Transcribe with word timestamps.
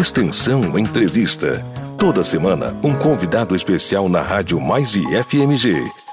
Extensão 0.00 0.76
Entrevista. 0.76 1.64
Toda 1.96 2.24
semana, 2.24 2.76
um 2.82 2.92
convidado 2.96 3.54
especial 3.54 4.08
na 4.08 4.20
Rádio 4.20 4.60
Mais 4.60 4.96
e 4.96 5.04
FMG. 5.22 6.03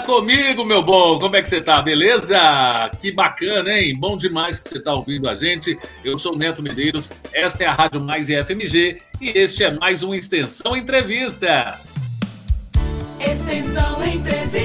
Comigo, 0.00 0.64
meu 0.64 0.82
bom! 0.82 1.18
Como 1.18 1.36
é 1.36 1.42
que 1.42 1.48
você 1.48 1.60
tá? 1.60 1.82
Beleza? 1.82 2.90
Que 3.00 3.12
bacana, 3.12 3.78
hein? 3.78 3.94
Bom 3.94 4.16
demais 4.16 4.58
que 4.58 4.68
você 4.68 4.80
tá 4.80 4.94
ouvindo 4.94 5.28
a 5.28 5.34
gente. 5.34 5.78
Eu 6.02 6.18
sou 6.18 6.36
Neto 6.36 6.62
Medeiros, 6.62 7.12
esta 7.32 7.64
é 7.64 7.66
a 7.66 7.72
Rádio 7.72 8.00
Mais 8.00 8.28
FMG 8.28 9.02
e 9.20 9.38
este 9.38 9.64
é 9.64 9.70
mais 9.70 10.02
uma 10.02 10.16
Extensão 10.16 10.74
Entrevista. 10.74 11.78
Extensão 13.20 14.02
Entrevista. 14.04 14.61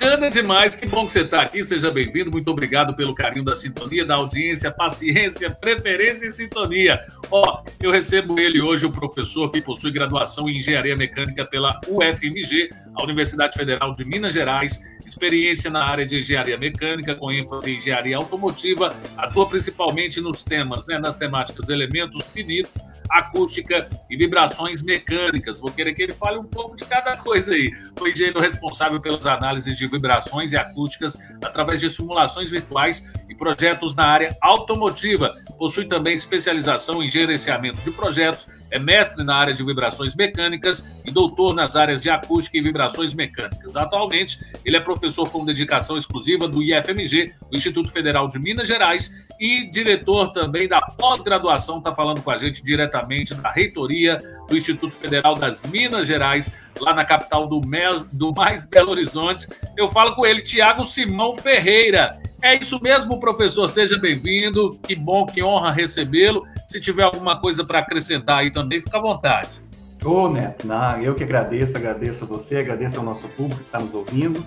Bacana 0.00 0.30
demais, 0.30 0.76
que 0.76 0.86
bom 0.86 1.06
que 1.06 1.10
você 1.10 1.22
está 1.22 1.42
aqui, 1.42 1.64
seja 1.64 1.90
bem-vindo, 1.90 2.30
muito 2.30 2.48
obrigado 2.48 2.94
pelo 2.94 3.16
carinho 3.16 3.44
da 3.44 3.52
sintonia, 3.56 4.04
da 4.04 4.14
audiência, 4.14 4.70
paciência, 4.70 5.50
preferência 5.50 6.26
e 6.26 6.30
sintonia. 6.30 7.00
Ó, 7.32 7.64
eu 7.82 7.90
recebo 7.90 8.38
ele 8.38 8.60
hoje, 8.60 8.86
o 8.86 8.92
professor 8.92 9.50
que 9.50 9.60
possui 9.60 9.90
graduação 9.90 10.48
em 10.48 10.58
Engenharia 10.58 10.96
Mecânica 10.96 11.44
pela 11.44 11.80
UFMG, 11.88 12.68
a 12.94 13.02
Universidade 13.02 13.58
Federal 13.58 13.92
de 13.92 14.04
Minas 14.04 14.34
Gerais, 14.34 14.78
experiência 15.18 15.68
na 15.68 15.84
área 15.84 16.06
de 16.06 16.20
engenharia 16.20 16.56
mecânica, 16.56 17.14
com 17.14 17.32
ênfase 17.32 17.70
em 17.70 17.76
engenharia 17.76 18.16
automotiva, 18.16 18.94
atua 19.16 19.48
principalmente 19.48 20.20
nos 20.20 20.44
temas, 20.44 20.86
né, 20.86 20.98
nas 20.98 21.16
temáticas 21.16 21.68
elementos 21.68 22.30
finitos, 22.30 22.76
acústica 23.10 23.88
e 24.08 24.16
vibrações 24.16 24.80
mecânicas. 24.80 25.58
Vou 25.58 25.72
querer 25.72 25.92
que 25.94 26.02
ele 26.02 26.12
fale 26.12 26.38
um 26.38 26.44
pouco 26.44 26.76
de 26.76 26.84
cada 26.84 27.16
coisa 27.16 27.52
aí. 27.52 27.72
Foi 27.96 28.12
engenheiro 28.12 28.38
responsável 28.38 29.00
pelas 29.00 29.26
análises 29.26 29.76
de 29.76 29.87
vibrações 29.88 30.52
e 30.52 30.56
acústicas 30.56 31.16
através 31.42 31.80
de 31.80 31.90
simulações 31.90 32.50
virtuais 32.50 33.12
e 33.28 33.34
projetos 33.34 33.94
na 33.94 34.06
área 34.06 34.36
automotiva. 34.40 35.34
Possui 35.58 35.86
também 35.86 36.14
especialização 36.14 37.02
em 37.02 37.10
gerenciamento 37.10 37.80
de 37.80 37.90
projetos, 37.90 38.46
é 38.70 38.78
mestre 38.78 39.24
na 39.24 39.34
área 39.34 39.54
de 39.54 39.62
vibrações 39.62 40.14
mecânicas 40.14 41.02
e 41.04 41.10
doutor 41.10 41.54
nas 41.54 41.76
áreas 41.76 42.02
de 42.02 42.10
acústica 42.10 42.58
e 42.58 42.60
vibrações 42.60 43.14
mecânicas. 43.14 43.76
Atualmente, 43.76 44.38
ele 44.64 44.76
é 44.76 44.80
professor 44.80 45.30
com 45.30 45.44
dedicação 45.44 45.96
exclusiva 45.96 46.46
do 46.46 46.62
IFMG, 46.62 47.32
Instituto 47.52 47.90
Federal 47.90 48.28
de 48.28 48.38
Minas 48.38 48.66
Gerais, 48.66 49.28
e 49.40 49.70
diretor 49.70 50.32
também 50.32 50.66
da 50.66 50.80
pós-graduação, 50.80 51.78
está 51.78 51.94
falando 51.94 52.22
com 52.22 52.30
a 52.30 52.36
gente 52.36 52.62
diretamente 52.62 53.34
da 53.34 53.50
reitoria 53.50 54.18
do 54.48 54.56
Instituto 54.56 54.94
Federal 54.94 55.34
das 55.36 55.62
Minas 55.62 56.06
Gerais, 56.06 56.52
lá 56.80 56.92
na 56.92 57.04
capital 57.04 57.46
do, 57.46 57.60
Mes, 57.60 58.02
do 58.12 58.32
mais 58.32 58.66
Belo 58.66 58.90
Horizonte. 58.90 59.46
Eu 59.76 59.88
falo 59.88 60.14
com 60.14 60.26
ele, 60.26 60.42
Tiago 60.42 60.84
Simão 60.84 61.34
Ferreira. 61.34 62.18
É 62.40 62.54
isso 62.54 62.80
mesmo, 62.80 63.18
professor. 63.18 63.66
Seja 63.68 63.98
bem-vindo. 63.98 64.78
Que 64.86 64.94
bom, 64.94 65.26
que 65.26 65.42
honra 65.42 65.72
recebê-lo. 65.72 66.44
Se 66.68 66.80
tiver 66.80 67.02
alguma 67.02 67.40
coisa 67.40 67.64
para 67.64 67.80
acrescentar 67.80 68.38
aí 68.38 68.50
também, 68.62 68.80
fica 68.80 68.98
à 68.98 69.00
vontade. 69.00 69.62
Ô, 70.04 70.28
Neto, 70.28 70.66
não, 70.66 71.00
eu 71.00 71.14
que 71.14 71.24
agradeço, 71.24 71.76
agradeço 71.76 72.24
a 72.24 72.26
você, 72.26 72.58
agradeço 72.58 72.98
ao 72.98 73.04
nosso 73.04 73.28
público 73.30 73.60
que 73.60 73.66
está 73.66 73.78
nos 73.78 73.94
ouvindo. 73.94 74.44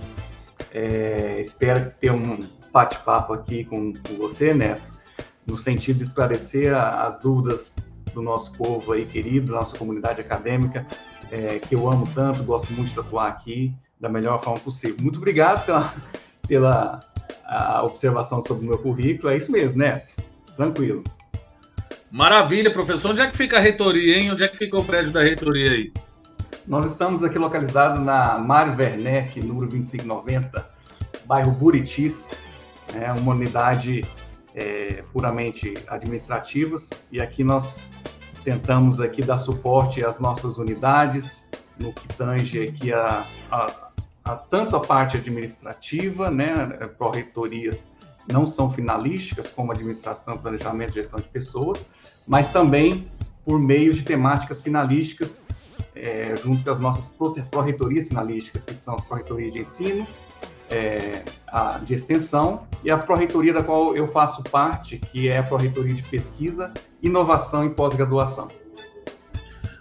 É, 0.74 1.40
espero 1.42 1.92
ter 2.00 2.12
um 2.12 2.48
bate-papo 2.72 3.34
aqui 3.34 3.66
com, 3.66 3.94
com, 3.94 4.16
você, 4.18 4.54
Neto, 4.54 4.92
no 5.46 5.58
sentido 5.58 5.98
de 5.98 6.04
esclarecer 6.04 6.74
a, 6.74 7.08
as 7.08 7.20
dúvidas 7.20 7.76
do 8.14 8.22
nosso 8.22 8.54
povo 8.54 8.94
aí 8.94 9.06
querido, 9.06 9.52
da 9.52 9.60
nossa 9.60 9.78
comunidade 9.78 10.22
acadêmica, 10.22 10.86
é, 11.30 11.60
que 11.60 11.76
eu 11.76 11.90
amo 11.90 12.08
tanto, 12.14 12.44
gosto 12.44 12.72
muito 12.74 12.94
de 12.94 13.00
atuar 13.00 13.28
aqui 13.28 13.74
da 14.00 14.10
melhor 14.10 14.42
forma 14.42 14.60
possível. 14.60 14.98
Muito 15.02 15.18
obrigado 15.18 15.66
pela, 15.66 15.94
pela 16.48 17.84
observação 17.84 18.42
sobre 18.42 18.66
o 18.66 18.70
meu 18.70 18.78
currículo. 18.78 19.32
É 19.32 19.38
isso 19.38 19.52
mesmo, 19.52 19.80
Neto. 19.80 20.16
Tranquilo. 20.56 21.04
Maravilha, 22.12 22.72
professor. 22.72 23.12
Onde 23.12 23.22
é 23.22 23.28
que 23.28 23.38
fica 23.38 23.58
a 23.58 23.60
reitoria, 23.60 24.18
hein? 24.20 24.32
Onde 24.32 24.44
é 24.44 24.48
que 24.48 24.58
fica 24.58 24.78
o 24.78 24.84
prédio 24.84 25.12
da 25.12 25.24
reitoria 25.24 25.72
aí? 25.72 25.94
Nós 26.68 26.92
estamos 26.92 27.24
aqui 27.24 27.40
localizados 27.40 28.04
na 28.04 28.38
Mário 28.38 28.76
Werneck, 28.78 29.40
número 29.40 29.68
2590, 29.68 30.70
bairro 31.26 31.52
Buritis, 31.52 32.32
é 32.94 33.12
uma 33.12 33.34
unidade 33.34 34.06
é, 34.54 35.04
puramente 35.12 35.74
administrativa. 35.88 36.80
E 37.12 37.22
aqui 37.22 37.44
nós 37.44 37.90
tentamos 38.44 39.00
aqui 39.00 39.22
dar 39.22 39.38
suporte 39.38 40.04
às 40.04 40.20
nossas 40.20 40.58
unidades, 40.58 41.50
no 41.80 41.94
que 41.94 42.08
tange 42.10 42.62
aqui 42.62 42.94
a, 42.94 43.26
a 43.50 43.92
a, 44.24 44.36
tanto 44.36 44.76
a 44.76 44.80
parte 44.80 45.18
administrativa, 45.18 46.30
né, 46.30 46.54
pró-reitorias 46.98 47.90
não 48.32 48.46
são 48.46 48.72
finalísticas, 48.72 49.50
como 49.50 49.72
administração, 49.72 50.38
planejamento 50.38 50.94
gestão 50.94 51.20
de 51.20 51.28
pessoas, 51.28 51.84
mas 52.28 52.50
também 52.50 53.08
por 53.46 53.60
meio 53.60 53.94
de 53.94 54.04
temáticas 54.04 54.62
finalísticas, 54.62 55.46
é, 55.96 56.36
junto 56.42 56.64
com 56.64 56.72
as 56.72 56.80
nossas 56.80 57.10
pró-reitorias 57.50 58.08
finalísticas, 58.08 58.64
que 58.64 58.74
são 58.74 58.96
as 58.96 59.06
pró-reitorias 59.06 59.54
de 59.54 59.60
ensino, 59.60 60.08
é, 60.70 61.24
a, 61.48 61.80
de 61.80 61.94
extensão, 61.94 62.68
e 62.84 62.90
a 62.90 62.98
pró-reitoria 62.98 63.54
da 63.54 63.64
qual 63.64 63.96
eu 63.96 64.08
faço 64.08 64.44
parte, 64.44 64.98
que 64.98 65.28
é 65.28 65.40
a 65.40 65.44
pró-reitoria 65.44 65.96
de 65.96 66.04
pesquisa, 66.04 66.74
inovação 67.02 67.66
e 67.66 67.70
pós-graduação. 67.70 68.48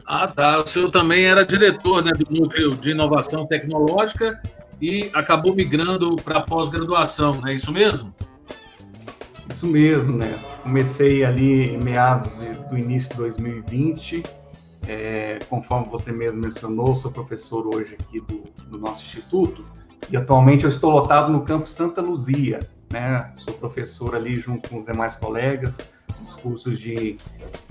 Ah, 0.05 0.27
tá. 0.27 0.61
O 0.61 0.67
senhor 0.67 0.91
também 0.91 1.27
era 1.27 1.47
diretor 1.47 2.03
né, 2.03 2.11
do 2.11 2.27
núcleo 2.29 2.75
de 2.75 2.91
inovação 2.91 3.47
tecnológica 3.47 4.43
e 4.83 5.09
acabou 5.15 5.55
migrando 5.55 6.17
para 6.17 6.41
pós-graduação, 6.41 7.35
não 7.35 7.47
é 7.47 7.55
isso 7.55 7.71
mesmo? 7.71 8.13
Isso 9.51 9.67
mesmo, 9.67 10.17
né? 10.17 10.39
Comecei 10.63 11.25
ali 11.25 11.75
em 11.75 11.79
meados 11.79 12.31
de, 12.39 12.53
do 12.69 12.79
início 12.79 13.11
de 13.11 13.17
2020. 13.17 14.23
É, 14.89 15.39
conforme 15.49 15.89
você 15.89 16.11
mesmo 16.11 16.41
mencionou, 16.41 16.97
sou 16.97 17.11
professor 17.11 17.67
hoje 17.67 17.97
aqui 18.01 18.21
do, 18.21 18.45
do 18.67 18.79
nosso 18.79 19.05
instituto 19.05 19.65
e 20.11 20.17
atualmente 20.17 20.65
eu 20.65 20.71
estou 20.71 20.91
lotado 20.91 21.31
no 21.31 21.43
campus 21.43 21.71
Santa 21.71 22.01
Luzia, 22.01 22.67
né? 22.91 23.31
Sou 23.37 23.55
professor 23.55 24.17
ali 24.17 24.37
junto 24.37 24.69
com 24.69 24.81
os 24.81 24.87
demais 24.87 25.15
colegas 25.15 25.77
nos 26.25 26.35
cursos 26.37 26.79
de 26.79 27.19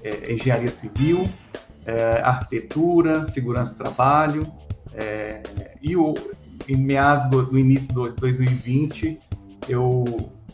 é, 0.03 0.31
engenharia 0.31 0.69
civil 0.69 1.27
é, 1.89 2.21
arquitetura, 2.21 3.25
segurança 3.25 3.73
do 3.73 3.77
trabalho, 3.77 4.47
é, 4.93 5.41
e 5.81 5.95
o, 5.95 6.13
em 6.67 6.75
meados 6.75 7.29
do, 7.29 7.45
do 7.45 7.59
início 7.59 7.87
de 7.87 8.15
2020, 8.19 9.19
eu 9.67 10.05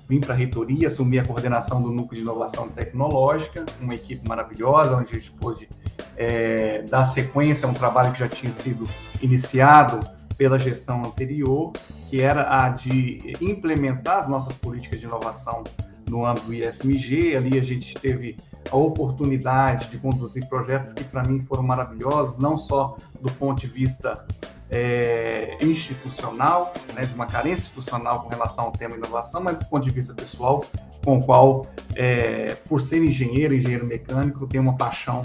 vim 0.08 0.20
para 0.20 0.34
a 0.34 0.38
reitoria, 0.38 0.88
assumi 0.88 1.20
a 1.20 1.26
coordenação 1.26 1.82
do 1.82 1.92
Núcleo 1.92 2.22
de 2.22 2.30
Inovação 2.30 2.70
Tecnológica, 2.70 3.66
uma 3.82 3.96
equipe 3.96 4.28
maravilhosa, 4.28 4.96
onde 4.96 5.16
a 5.16 5.20
gente 5.20 5.32
pôde 5.32 5.68
é, 6.16 6.84
dar 6.84 7.06
sequência 7.06 7.68
a 7.68 7.72
um 7.72 7.74
trabalho 7.74 8.14
que 8.14 8.20
já 8.20 8.30
tinha 8.30 8.54
sido 8.54 8.88
iniciado 9.22 10.00
pela 10.38 10.60
gestão 10.60 11.04
anterior, 11.04 11.72
que 12.10 12.22
era 12.22 12.64
a 12.64 12.70
de 12.70 13.34
implementar 13.42 14.20
as 14.20 14.30
nossas 14.30 14.54
políticas 14.56 15.00
de 15.00 15.06
inovação 15.06 15.64
no 16.10 16.26
âmbito 16.26 16.48
do 16.48 16.54
IFMG. 16.54 17.36
Ali 17.36 17.60
a 17.60 17.64
gente 17.64 17.94
teve 17.96 18.38
a 18.72 18.76
oportunidade 18.76 19.90
de 19.90 19.98
conduzir 19.98 20.48
projetos 20.48 20.94
que 20.94 21.04
para 21.04 21.24
mim 21.24 21.46
foram 21.48 21.64
maravilhosos, 21.64 22.38
não 22.38 22.58
só 22.58 22.98
do 23.22 23.32
ponto 23.34 23.62
de 23.62 23.68
vista 23.68 24.26
é, 24.70 25.58
institucional, 25.62 26.74
né, 26.94 27.06
de 27.06 27.14
uma 27.14 27.28
carência 27.28 27.64
institucional 27.64 28.24
com 28.24 28.30
relação 28.30 28.66
ao 28.66 28.72
tema 28.72 28.96
inovação, 28.96 29.42
mas 29.42 29.58
do 29.58 29.66
ponto 29.66 29.84
de 29.84 29.92
vista 29.92 30.14
pessoal, 30.14 30.66
com 31.04 31.20
o 31.20 31.24
qual, 31.24 31.66
é, 31.96 32.56
por 32.68 32.82
ser 32.82 33.04
engenheiro, 33.04 33.54
engenheiro 33.54 33.86
mecânico, 33.86 34.48
tenho 34.48 34.64
uma 34.64 34.76
paixão 34.76 35.22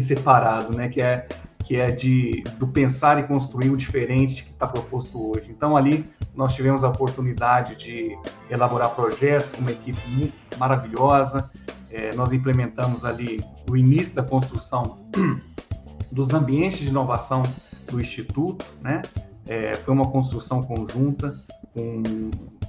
separado, 0.00 0.74
né, 0.74 0.88
que 0.88 1.00
é 1.00 1.26
que 1.66 1.76
é 1.76 1.90
de 1.90 2.44
do 2.58 2.68
pensar 2.68 3.18
e 3.18 3.24
construir 3.24 3.70
o 3.70 3.76
diferente 3.76 4.44
que 4.44 4.50
está 4.50 4.66
proposto 4.66 5.32
hoje. 5.32 5.50
Então 5.50 5.76
ali 5.76 6.08
nós 6.34 6.54
tivemos 6.54 6.84
a 6.84 6.88
oportunidade 6.88 7.74
de 7.74 8.16
elaborar 8.48 8.90
projetos 8.90 9.50
com 9.52 9.62
uma 9.62 9.72
equipe 9.72 10.32
maravilhosa. 10.58 11.50
É, 11.90 12.14
nós 12.14 12.32
implementamos 12.32 13.04
ali 13.04 13.42
o 13.68 13.76
início 13.76 14.14
da 14.14 14.22
construção 14.22 14.98
dos 16.12 16.32
ambientes 16.32 16.78
de 16.78 16.88
inovação 16.88 17.42
do 17.90 18.00
instituto, 18.00 18.64
né? 18.80 19.02
É, 19.48 19.74
foi 19.74 19.94
uma 19.94 20.10
construção 20.10 20.60
conjunta 20.62 21.34
com 21.72 22.02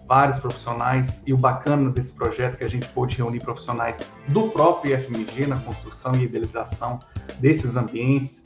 vários 0.07 0.39
profissionais 0.39 1.23
e 1.27 1.33
o 1.33 1.37
bacana 1.37 1.89
desse 1.89 2.13
projeto 2.13 2.55
é 2.55 2.57
que 2.57 2.63
a 2.63 2.67
gente 2.67 2.87
pôde 2.89 3.15
reunir 3.15 3.41
profissionais 3.41 3.99
do 4.29 4.49
próprio 4.49 4.95
IFMG 4.95 5.47
na 5.47 5.57
construção 5.57 6.13
e 6.15 6.23
idealização 6.23 6.99
desses 7.39 7.75
ambientes. 7.75 8.41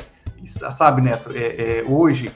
Sabe, 0.45 1.01
Neto, 1.01 1.31
é, 1.33 1.79
é, 1.79 1.83
hoje 1.87 2.31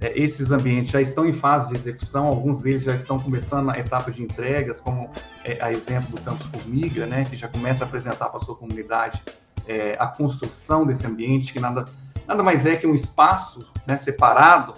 é, 0.00 0.16
esses 0.18 0.52
ambientes 0.52 0.90
já 0.90 1.00
estão 1.00 1.26
em 1.26 1.32
fase 1.32 1.68
de 1.68 1.74
execução, 1.74 2.26
alguns 2.26 2.60
deles 2.60 2.82
já 2.82 2.94
estão 2.94 3.18
começando 3.18 3.66
na 3.66 3.78
etapa 3.78 4.10
de 4.10 4.22
entregas, 4.22 4.80
como 4.80 5.10
é, 5.44 5.58
a 5.60 5.72
exemplo 5.72 6.16
do 6.16 6.22
Campus 6.22 6.46
Formiga, 6.46 7.04
né, 7.04 7.24
que 7.24 7.36
já 7.36 7.48
começa 7.48 7.84
a 7.84 7.86
apresentar 7.86 8.26
para 8.26 8.36
a 8.36 8.40
sua 8.40 8.54
comunidade 8.54 9.20
é, 9.66 9.96
a 9.98 10.06
construção 10.06 10.86
desse 10.86 11.06
ambiente, 11.06 11.52
que 11.52 11.58
nada, 11.58 11.84
nada 12.26 12.42
mais 12.42 12.64
é 12.64 12.76
que 12.76 12.86
um 12.86 12.94
espaço 12.94 13.70
né, 13.86 13.98
separado 13.98 14.74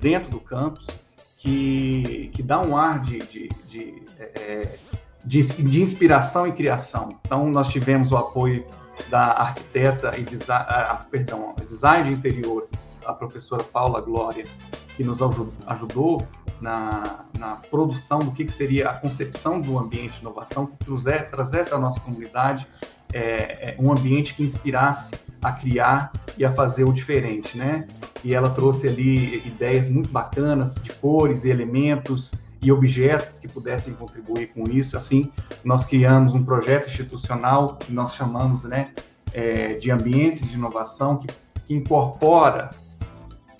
dentro 0.00 0.30
do 0.30 0.38
campus, 0.38 0.86
que, 1.38 2.30
que 2.34 2.42
dá 2.42 2.60
um 2.60 2.76
ar 2.76 3.00
de, 3.00 3.18
de, 3.20 3.48
de, 3.68 4.02
de, 5.24 5.42
de 5.42 5.82
inspiração 5.82 6.46
e 6.46 6.52
criação. 6.52 7.18
Então, 7.24 7.48
nós 7.48 7.68
tivemos 7.68 8.12
o 8.12 8.16
apoio 8.16 8.66
da 9.08 9.32
arquiteta 9.32 10.18
e 10.18 10.22
design, 10.22 10.66
ah, 10.68 11.00
perdão, 11.10 11.54
design 11.66 12.08
de 12.08 12.18
interiores, 12.18 12.70
a 13.06 13.12
professora 13.12 13.62
Paula 13.64 14.00
Glória, 14.00 14.44
que 14.96 15.04
nos 15.04 15.18
ajudou 15.66 16.26
na, 16.60 17.24
na 17.38 17.56
produção 17.70 18.18
do 18.18 18.32
que, 18.32 18.44
que 18.44 18.52
seria 18.52 18.90
a 18.90 18.94
concepção 18.94 19.60
do 19.60 19.78
ambiente 19.78 20.14
de 20.14 20.20
inovação, 20.20 20.66
que 20.66 20.84
trouxer, 20.84 21.30
trazesse 21.30 21.72
à 21.72 21.78
nossa 21.78 22.00
comunidade 22.00 22.66
é, 23.12 23.70
é, 23.70 23.76
um 23.78 23.90
ambiente 23.90 24.34
que 24.34 24.42
inspirasse 24.42 25.12
a 25.40 25.52
criar 25.52 26.12
e 26.36 26.44
a 26.44 26.52
fazer 26.52 26.84
o 26.84 26.92
diferente, 26.92 27.56
né? 27.56 27.86
E 28.24 28.34
ela 28.34 28.50
trouxe 28.50 28.88
ali 28.88 29.38
ideias 29.46 29.88
muito 29.88 30.10
bacanas 30.10 30.74
de 30.74 30.92
cores 30.94 31.44
e 31.44 31.50
elementos 31.50 32.34
e 32.60 32.72
objetos 32.72 33.38
que 33.38 33.48
pudessem 33.48 33.94
contribuir 33.94 34.48
com 34.48 34.64
isso. 34.64 34.96
Assim, 34.96 35.30
nós 35.64 35.84
criamos 35.84 36.34
um 36.34 36.44
projeto 36.44 36.88
institucional 36.88 37.76
que 37.76 37.92
nós 37.92 38.14
chamamos, 38.14 38.64
né, 38.64 38.92
é, 39.32 39.74
de 39.74 39.90
ambiente 39.90 40.44
de 40.44 40.54
inovação 40.54 41.18
que, 41.18 41.28
que 41.66 41.74
incorpora 41.74 42.70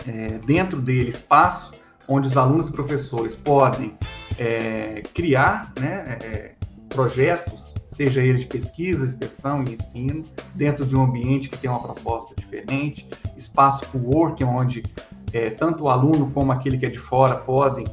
é, 0.06 0.38
dentro 0.46 0.80
dele 0.80 1.10
espaço 1.10 1.72
onde 2.08 2.28
os 2.28 2.36
alunos 2.36 2.68
e 2.68 2.72
professores 2.72 3.36
podem 3.36 3.94
é, 4.38 5.02
criar, 5.14 5.72
né, 5.78 6.18
é, 6.22 6.52
projetos 6.88 7.68
seja 7.98 8.22
ele 8.22 8.38
de 8.38 8.46
pesquisa, 8.46 9.04
extensão 9.04 9.64
e 9.64 9.74
ensino, 9.74 10.24
dentro 10.54 10.86
de 10.86 10.94
um 10.94 11.02
ambiente 11.02 11.48
que 11.48 11.58
tem 11.58 11.68
uma 11.68 11.82
proposta 11.82 12.32
diferente, 12.36 13.08
espaço 13.36 13.84
para 13.86 14.00
o 14.00 14.14
working, 14.14 14.44
onde 14.44 14.84
é, 15.32 15.50
tanto 15.50 15.82
o 15.82 15.88
aluno 15.88 16.30
como 16.30 16.52
aquele 16.52 16.78
que 16.78 16.86
é 16.86 16.88
de 16.88 16.98
fora 16.98 17.34
podem 17.34 17.84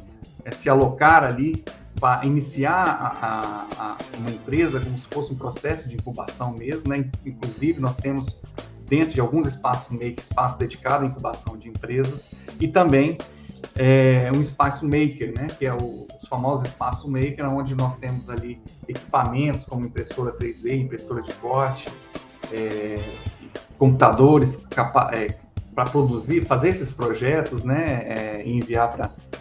é, 0.46 0.52
se 0.52 0.70
alocar 0.70 1.24
ali 1.24 1.64
para 1.98 2.24
iniciar 2.24 2.84
a, 2.84 3.26
a, 3.26 3.90
a 3.90 3.96
uma 4.18 4.30
empresa 4.30 4.78
como 4.80 4.96
se 4.96 5.06
fosse 5.06 5.32
um 5.32 5.36
processo 5.36 5.88
de 5.88 5.96
incubação 5.96 6.52
mesmo, 6.52 6.88
né? 6.88 7.10
Inclusive, 7.24 7.80
nós 7.80 7.96
temos 7.96 8.40
dentro 8.86 9.12
de 9.12 9.20
alguns 9.20 9.46
espaços 9.48 9.98
make 9.98 10.20
espaço 10.20 10.56
dedicado 10.58 11.04
à 11.04 11.08
incubação 11.08 11.56
de 11.56 11.68
empresas 11.68 12.30
e 12.60 12.68
também 12.68 13.18
é, 13.74 14.30
um 14.34 14.40
espaço 14.40 14.84
maker, 14.84 15.34
né? 15.34 15.48
Que 15.58 15.66
é 15.66 15.74
o, 15.74 16.06
os 16.22 16.28
famosos 16.28 16.68
espaço 16.68 17.10
maker, 17.10 17.52
onde 17.52 17.74
nós 17.74 17.96
temos 17.96 18.30
ali 18.30 18.60
equipamentos 18.86 19.64
como 19.64 19.84
impressora 19.84 20.32
3D, 20.32 20.78
impressora 20.78 21.22
de 21.22 21.32
corte, 21.34 21.88
é, 22.52 23.00
computadores 23.78 24.64
é, 25.12 25.45
para 25.76 25.84
produzir, 25.84 26.46
fazer 26.46 26.70
esses 26.70 26.94
projetos, 26.94 27.62
né? 27.62 28.02
É, 28.06 28.42
e 28.46 28.56
enviar 28.56 28.88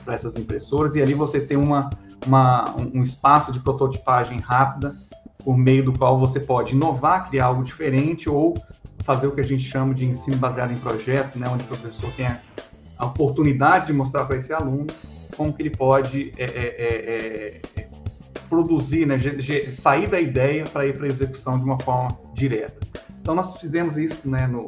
para 0.04 0.14
essas 0.14 0.36
impressoras. 0.36 0.94
E 0.94 1.02
ali 1.02 1.14
você 1.14 1.40
tem 1.40 1.56
uma, 1.56 1.90
uma, 2.28 2.76
um 2.94 3.02
espaço 3.02 3.54
de 3.54 3.60
prototipagem 3.62 4.40
rápida 4.40 4.94
por 5.42 5.58
meio 5.58 5.86
do 5.86 5.94
qual 5.94 6.20
você 6.20 6.42
pode 6.42 6.76
inovar, 6.76 7.30
criar 7.30 7.46
algo 7.46 7.64
diferente 7.64 8.30
ou 8.30 8.54
fazer 9.00 9.28
o 9.28 9.32
que 9.32 9.40
a 9.40 9.46
gente 9.46 9.64
chama 9.64 9.94
de 9.94 10.06
ensino 10.06 10.36
baseado 10.36 10.74
em 10.74 10.78
projeto, 10.78 11.40
né, 11.40 11.48
onde 11.48 11.64
o 11.64 11.68
professor 11.68 12.12
tem 12.14 12.26
a, 12.26 12.42
oportunidade 13.06 13.88
de 13.88 13.94
mostrar 13.94 14.26
para 14.26 14.38
esse 14.38 14.52
aluno 14.52 14.88
como 15.38 15.54
que 15.54 15.62
ele 15.62 15.70
pode 15.70 16.32
é, 16.38 16.44
é, 16.44 17.62
é, 17.78 17.82
é 17.82 17.88
produzir, 18.50 19.06
né, 19.06 19.18
sair 19.78 20.08
da 20.08 20.20
ideia 20.20 20.64
para 20.64 20.88
ir 20.88 20.98
para 20.98 21.06
a 21.06 21.10
execução 21.10 21.58
de 21.60 21.64
uma 21.64 21.80
forma 21.80 22.18
direta. 22.34 22.80
Então 23.22 23.36
nós 23.36 23.58
fizemos 23.60 23.98
isso, 23.98 24.30
né, 24.30 24.48
no, 24.48 24.66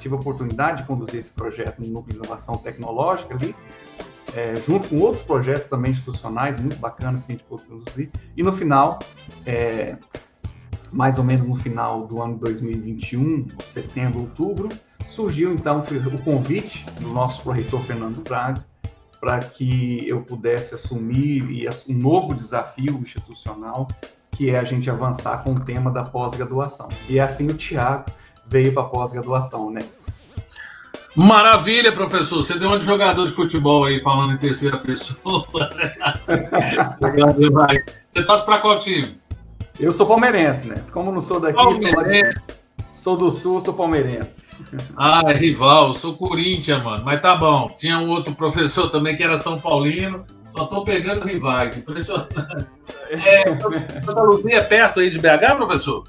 tive 0.00 0.14
a 0.14 0.18
oportunidade 0.18 0.82
de 0.82 0.88
conduzir 0.88 1.20
esse 1.20 1.32
projeto 1.32 1.80
no 1.80 1.88
Núcleo 1.88 2.12
de 2.12 2.24
Inovação 2.24 2.56
Tecnológica 2.56 3.34
ali, 3.34 3.54
é, 4.34 4.56
junto 4.66 4.88
com 4.88 4.98
outros 4.98 5.22
projetos 5.22 5.68
também 5.68 5.92
institucionais 5.92 6.58
muito 6.58 6.76
bacanas 6.76 7.22
que 7.22 7.32
a 7.32 7.34
gente 7.34 7.44
pôde 7.44 7.64
conduzir. 7.64 8.10
E 8.36 8.42
no 8.42 8.52
final, 8.52 8.98
é, 9.44 9.96
mais 10.92 11.18
ou 11.18 11.24
menos 11.24 11.46
no 11.46 11.56
final 11.56 12.06
do 12.06 12.22
ano 12.22 12.36
2021, 12.38 13.48
setembro, 13.72 14.20
outubro, 14.20 14.68
surgiu 15.10 15.52
então 15.52 15.80
o 15.80 16.22
convite 16.22 16.86
do 17.00 17.08
nosso 17.08 17.42
proreitor 17.42 17.80
Fernando 17.82 18.22
Braga 18.22 18.64
para 19.20 19.38
que 19.38 20.08
eu 20.08 20.22
pudesse 20.22 20.74
assumir 20.74 21.68
um 21.88 21.94
novo 21.94 22.34
desafio 22.34 23.00
institucional, 23.00 23.86
que 24.32 24.50
é 24.50 24.58
a 24.58 24.64
gente 24.64 24.90
avançar 24.90 25.44
com 25.44 25.52
o 25.52 25.60
tema 25.60 25.92
da 25.92 26.02
pós-graduação. 26.02 26.88
E 27.08 27.20
assim 27.20 27.46
o 27.46 27.54
Tiago 27.54 28.06
veio 28.46 28.72
para 28.72 28.84
pós-graduação, 28.84 29.70
né? 29.70 29.80
Maravilha, 31.14 31.92
professor. 31.92 32.42
Você 32.42 32.58
deu 32.58 32.70
um 32.70 32.78
de 32.78 32.84
jogador 32.84 33.26
de 33.26 33.32
futebol 33.32 33.84
aí, 33.84 34.00
falando 34.00 34.32
em 34.32 34.38
terceira 34.38 34.78
pessoa. 34.78 35.46
Você 38.08 38.22
torce 38.24 38.44
para 38.44 38.58
qual 38.58 38.78
time? 38.78 39.20
Eu 39.78 39.92
sou 39.92 40.06
palmeirense, 40.06 40.66
né? 40.66 40.82
Como 40.90 41.12
não 41.12 41.20
sou 41.20 41.38
daqui, 41.38 41.58
sou, 41.58 41.74
de... 42.04 42.30
sou, 42.94 43.16
do 43.16 43.30
Sul, 43.30 43.60
sou 43.60 43.74
palmeirense. 43.74 44.42
Ah, 44.96 45.22
é 45.26 45.32
rival, 45.32 45.94
sou 45.94 46.16
Corinthians, 46.16 46.84
mano. 46.84 47.04
Mas 47.04 47.20
tá 47.20 47.34
bom. 47.34 47.70
Tinha 47.78 47.98
um 47.98 48.08
outro 48.08 48.34
professor 48.34 48.88
também 48.90 49.16
que 49.16 49.22
era 49.22 49.36
São 49.36 49.58
Paulino. 49.58 50.24
Só 50.56 50.66
tô 50.66 50.84
pegando 50.84 51.24
rivais, 51.24 51.76
impressionante. 51.76 52.34
É, 53.10 53.44
Santa 54.04 54.22
Luzia 54.22 54.56
é 54.56 54.62
perto 54.62 55.00
aí 55.00 55.10
de 55.10 55.18
BH, 55.18 55.56
professor? 55.56 56.04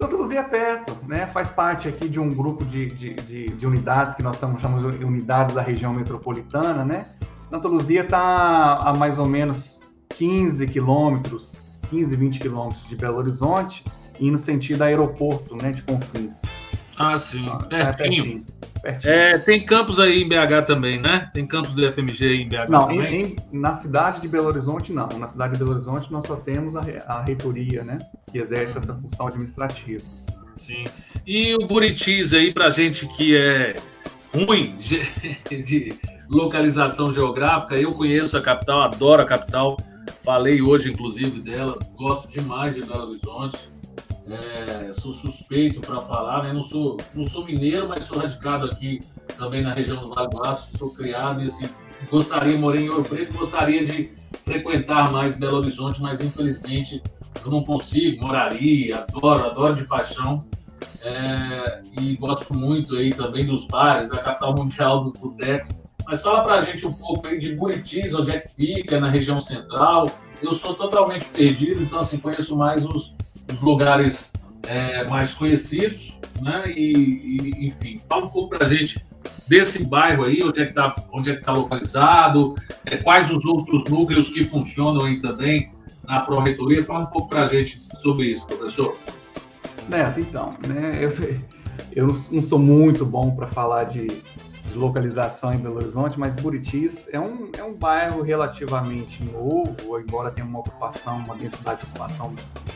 Santa 0.00 0.16
Luzia 0.16 0.40
é 0.40 0.42
perto, 0.42 0.96
né? 1.06 1.26
Faz 1.26 1.50
parte 1.50 1.86
aqui 1.86 2.08
de 2.08 2.18
um 2.18 2.30
grupo 2.30 2.64
de, 2.64 2.86
de, 2.86 3.14
de, 3.14 3.48
de 3.50 3.66
unidades 3.66 4.14
que 4.14 4.22
nós 4.22 4.38
chamamos 4.38 4.98
de 4.98 5.04
unidades 5.04 5.54
da 5.54 5.60
região 5.60 5.92
metropolitana, 5.92 6.82
né? 6.86 7.04
Santa 7.50 7.68
Luzia 7.68 8.00
está 8.02 8.76
a 8.76 8.94
mais 8.94 9.18
ou 9.18 9.26
menos 9.26 9.78
15 10.16 10.66
quilômetros, 10.68 11.54
15, 11.90 12.16
20 12.16 12.40
quilômetros 12.40 12.88
de 12.88 12.96
Belo 12.96 13.18
Horizonte, 13.18 13.84
e 14.18 14.30
no 14.30 14.38
sentido 14.38 14.82
aeroporto, 14.82 15.54
né, 15.54 15.70
de 15.70 15.82
Confins. 15.82 16.40
Ah, 16.96 17.18
sim. 17.18 17.44
Ah, 17.46 17.58
pertinho. 17.58 17.96
pertinho. 17.96 18.44
Pertinho. 18.80 19.12
É, 19.12 19.38
tem 19.38 19.64
campos 19.64 20.00
aí 20.00 20.22
em 20.22 20.28
BH 20.28 20.66
também, 20.66 21.00
né? 21.00 21.30
Tem 21.32 21.46
campos 21.46 21.72
do 21.72 21.92
FMG 21.92 22.42
em 22.42 22.48
BH 22.48 22.68
não, 22.68 22.86
também? 22.86 23.22
Em, 23.22 23.36
na 23.52 23.74
cidade 23.74 24.20
de 24.20 24.28
Belo 24.28 24.48
Horizonte, 24.48 24.92
não. 24.92 25.08
Na 25.18 25.28
cidade 25.28 25.52
de 25.54 25.58
Belo 25.58 25.72
Horizonte, 25.72 26.10
nós 26.12 26.26
só 26.26 26.36
temos 26.36 26.76
a, 26.76 26.82
a 27.06 27.22
reitoria, 27.22 27.82
né? 27.84 27.98
Que 28.30 28.38
exerce 28.38 28.78
essa 28.78 28.94
função 28.94 29.26
administrativa. 29.26 30.04
Sim. 30.56 30.84
E 31.26 31.54
o 31.54 31.66
Buritis 31.66 32.32
aí, 32.32 32.52
pra 32.52 32.70
gente 32.70 33.06
que 33.06 33.36
é 33.36 33.76
ruim 34.34 34.74
de, 34.76 35.00
de 35.62 35.94
localização 36.28 37.12
geográfica, 37.12 37.76
eu 37.76 37.92
conheço 37.92 38.36
a 38.36 38.42
capital, 38.42 38.80
adoro 38.80 39.22
a 39.22 39.26
capital. 39.26 39.76
Falei 40.24 40.60
hoje, 40.60 40.92
inclusive, 40.92 41.40
dela. 41.40 41.78
Gosto 41.96 42.28
demais 42.28 42.74
de 42.74 42.82
Belo 42.82 43.08
Horizonte. 43.08 43.70
É, 44.26 44.92
sou 44.92 45.12
suspeito 45.12 45.80
para 45.80 46.00
falar, 46.00 46.44
né? 46.44 46.52
Não 46.52 46.62
sou, 46.62 46.96
não 47.14 47.28
sou 47.28 47.44
mineiro, 47.44 47.88
mas 47.88 48.04
sou 48.04 48.18
radicado 48.18 48.66
aqui 48.66 49.00
também 49.36 49.62
na 49.62 49.72
região 49.72 50.02
do 50.02 50.08
Vale 50.08 50.28
do 50.28 50.42
Aço. 50.42 50.76
Sou 50.76 50.90
criado 50.90 51.42
e 51.42 51.46
assim, 51.46 51.68
gostaria, 52.10 52.56
morei 52.58 52.84
em 52.84 52.90
Ouro 52.90 53.04
Preto, 53.04 53.32
gostaria 53.36 53.82
de 53.82 54.10
frequentar 54.44 55.10
mais 55.10 55.38
Belo 55.38 55.58
Horizonte, 55.58 56.00
mas 56.00 56.20
infelizmente 56.20 57.02
eu 57.44 57.50
não 57.50 57.64
consigo. 57.64 58.24
Moraria, 58.24 58.98
adoro, 58.98 59.46
adoro 59.46 59.74
de 59.74 59.84
paixão. 59.84 60.44
É, 61.02 61.82
e 61.98 62.16
gosto 62.16 62.52
muito 62.54 62.94
aí 62.94 63.10
também 63.10 63.46
dos 63.46 63.66
bares, 63.66 64.08
da 64.08 64.18
capital 64.18 64.54
mundial 64.54 65.00
dos 65.00 65.12
botecos. 65.14 65.80
Mas 66.06 66.22
fala 66.22 66.42
pra 66.42 66.60
gente 66.60 66.86
um 66.86 66.92
pouco 66.92 67.26
aí 67.26 67.38
de 67.38 67.54
Buritis, 67.54 68.14
onde 68.14 68.32
é 68.32 68.38
que 68.38 68.48
fica, 68.48 69.00
na 69.00 69.08
região 69.08 69.40
central. 69.40 70.10
Eu 70.42 70.52
sou 70.52 70.74
totalmente 70.74 71.24
perdido, 71.26 71.82
então 71.82 72.00
assim, 72.00 72.18
conheço 72.18 72.56
mais 72.56 72.84
os, 72.84 73.14
lugares 73.60 74.32
é, 74.66 75.04
mais 75.04 75.34
conhecidos, 75.34 76.18
né? 76.40 76.64
E, 76.66 76.92
e, 76.92 77.66
enfim, 77.66 78.00
fala 78.08 78.26
um 78.26 78.28
pouco 78.28 78.50
para 78.50 78.64
a 78.64 78.68
gente 78.68 79.04
desse 79.48 79.84
bairro 79.84 80.24
aí, 80.24 80.42
onde 80.42 80.60
é 80.62 80.64
que 80.64 80.70
está 80.70 80.94
é 81.26 81.36
que 81.36 81.42
tá 81.42 81.52
localizado, 81.52 82.54
é, 82.86 82.96
quais 82.96 83.30
os 83.30 83.44
outros 83.44 83.84
núcleos 83.84 84.28
que 84.28 84.44
funcionam 84.44 85.04
aí 85.04 85.18
também 85.18 85.70
na 86.04 86.20
Pró-Reitoria. 86.20 86.84
Fala 86.84 87.04
um 87.04 87.10
pouco 87.10 87.28
para 87.28 87.42
a 87.42 87.46
gente 87.46 87.80
sobre 88.00 88.26
isso, 88.26 88.46
professor. 88.46 88.96
Neto, 89.88 90.20
então, 90.20 90.50
né, 90.66 90.98
eu, 91.00 91.40
eu 91.92 92.06
não 92.30 92.42
sou 92.42 92.58
muito 92.58 93.04
bom 93.04 93.34
para 93.34 93.48
falar 93.48 93.84
de 93.84 94.06
de 94.70 94.78
localização 94.78 95.52
em 95.52 95.58
Belo 95.58 95.76
Horizonte, 95.76 96.18
mas 96.18 96.36
Buritis 96.36 97.08
é 97.12 97.18
um, 97.18 97.50
é 97.56 97.62
um 97.62 97.74
bairro 97.74 98.22
relativamente 98.22 99.22
novo, 99.24 99.98
embora 99.98 100.30
tenha 100.30 100.46
uma 100.46 100.60
ocupação, 100.60 101.18
uma 101.18 101.34
densidade 101.36 101.80
de 101.80 101.86
ocupação 101.86 102.34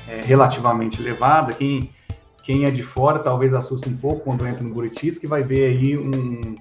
é, 0.08 0.20
relativamente 0.20 1.00
elevada. 1.00 1.52
Quem, 1.52 1.90
quem 2.42 2.64
é 2.64 2.70
de 2.70 2.82
fora 2.82 3.18
talvez 3.18 3.54
assuste 3.54 3.88
um 3.88 3.96
pouco 3.96 4.24
quando 4.24 4.46
entra 4.46 4.62
no 4.62 4.72
Buritis, 4.72 5.18
que 5.18 5.26
vai 5.26 5.42
ver 5.42 5.66
aí 5.66 5.96
um, 5.96 6.56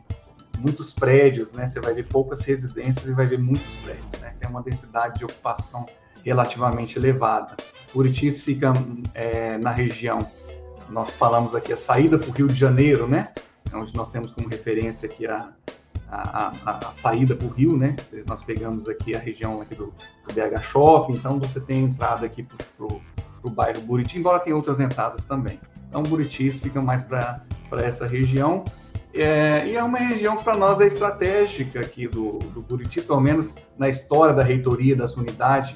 muitos 0.57 0.93
prédios, 0.93 1.51
né? 1.51 1.67
Você 1.67 1.79
vai 1.79 1.93
ver 1.93 2.07
poucas 2.07 2.41
residências 2.41 3.05
e 3.05 3.13
vai 3.13 3.25
ver 3.25 3.39
muitos 3.39 3.75
prédios, 3.77 4.11
né? 4.21 4.33
Tem 4.39 4.49
uma 4.49 4.61
densidade 4.61 5.19
de 5.19 5.25
ocupação 5.25 5.85
relativamente 6.23 6.97
elevada. 6.97 7.57
Buritis 7.93 8.41
fica 8.41 8.71
é, 9.13 9.57
na 9.57 9.71
região, 9.71 10.25
nós 10.89 11.15
falamos 11.15 11.53
aqui 11.53 11.73
a 11.73 11.77
saída 11.77 12.17
para 12.17 12.29
o 12.29 12.31
Rio 12.31 12.47
de 12.47 12.55
Janeiro, 12.55 13.07
né? 13.07 13.29
Onde 13.75 13.95
nós 13.95 14.09
temos 14.09 14.31
como 14.31 14.47
referência 14.47 15.09
aqui 15.09 15.25
a, 15.27 15.49
a, 16.09 16.51
a, 16.65 16.89
a 16.89 16.93
saída 16.93 17.35
para 17.35 17.47
o 17.47 17.49
Rio, 17.49 17.77
né? 17.77 17.95
Nós 18.25 18.43
pegamos 18.43 18.87
aqui 18.87 19.15
a 19.15 19.19
região 19.19 19.61
aqui 19.61 19.75
do, 19.75 19.93
do 20.27 20.33
BH 20.33 20.61
Shopping, 20.61 21.13
então 21.13 21.39
você 21.39 21.59
tem 21.59 21.85
entrada 21.85 22.25
aqui 22.25 22.43
para 22.43 22.85
o 22.85 23.49
bairro 23.49 23.81
Buriti, 23.81 24.17
embora 24.17 24.39
tenha 24.39 24.55
outras 24.55 24.79
entradas 24.79 25.25
também. 25.25 25.59
Então, 25.93 26.01
Buritis 26.01 26.59
fica 26.59 26.81
mais 26.81 27.03
para 27.03 27.43
essa 27.83 28.07
região. 28.07 28.65
É, 29.13 29.67
e 29.67 29.75
é 29.75 29.83
uma 29.83 29.99
região 29.99 30.35
que 30.35 30.43
para 30.43 30.57
nós 30.57 30.81
é 30.81 30.87
estratégica 30.87 31.79
aqui 31.79 32.07
do, 32.07 32.39
do 32.39 32.61
Buritis, 32.61 33.05
pelo 33.05 33.21
menos 33.21 33.55
na 33.77 33.87
história 33.87 34.33
da 34.33 34.41
reitoria 34.41 34.95
da 34.95 35.07
sua 35.07 35.21
unidade, 35.21 35.75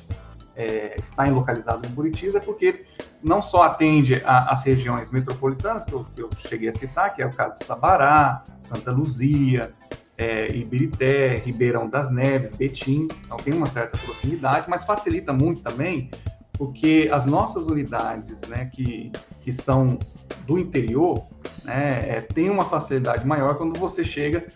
é, 0.55 0.95
está 0.97 1.25
localizado 1.25 1.87
em 1.87 1.91
Buritis, 1.91 2.33
é 2.33 2.39
porque 2.39 2.83
não 3.23 3.41
só 3.41 3.63
atende 3.63 4.21
às 4.25 4.63
regiões 4.63 5.09
metropolitanas, 5.09 5.85
que 5.85 5.93
eu, 5.93 6.05
que 6.15 6.21
eu, 6.21 6.29
cheguei 6.37 6.69
a 6.69 6.73
citar, 6.73 7.13
que 7.15 7.21
é 7.21 7.25
o 7.25 7.31
caso 7.31 7.59
de 7.59 7.65
Sabará, 7.65 8.43
Santa 8.61 8.91
Luzia, 8.91 9.73
é, 10.17 10.47
Ibirité, 10.55 11.37
Ribeirão 11.37 11.87
das 11.87 12.11
Neves, 12.11 12.51
Betim, 12.51 13.07
então 13.25 13.37
tem 13.37 13.53
uma 13.53 13.67
certa 13.67 13.97
proximidade, 13.97 14.69
mas 14.69 14.83
facilita 14.83 15.31
muito 15.31 15.61
também, 15.61 16.09
porque 16.53 17.09
as 17.11 17.25
nossas 17.25 17.67
unidades, 17.67 18.41
né, 18.47 18.65
que, 18.73 19.11
que 19.43 19.51
são 19.51 19.99
do 20.45 20.57
interior, 20.57 21.27
né, 21.63 22.05
é, 22.07 22.21
tem 22.21 22.49
uma 22.49 22.65
facilidade 22.65 23.25
maior 23.27 23.55
quando 23.55 23.79
você 23.79 24.03
chega 24.03 24.47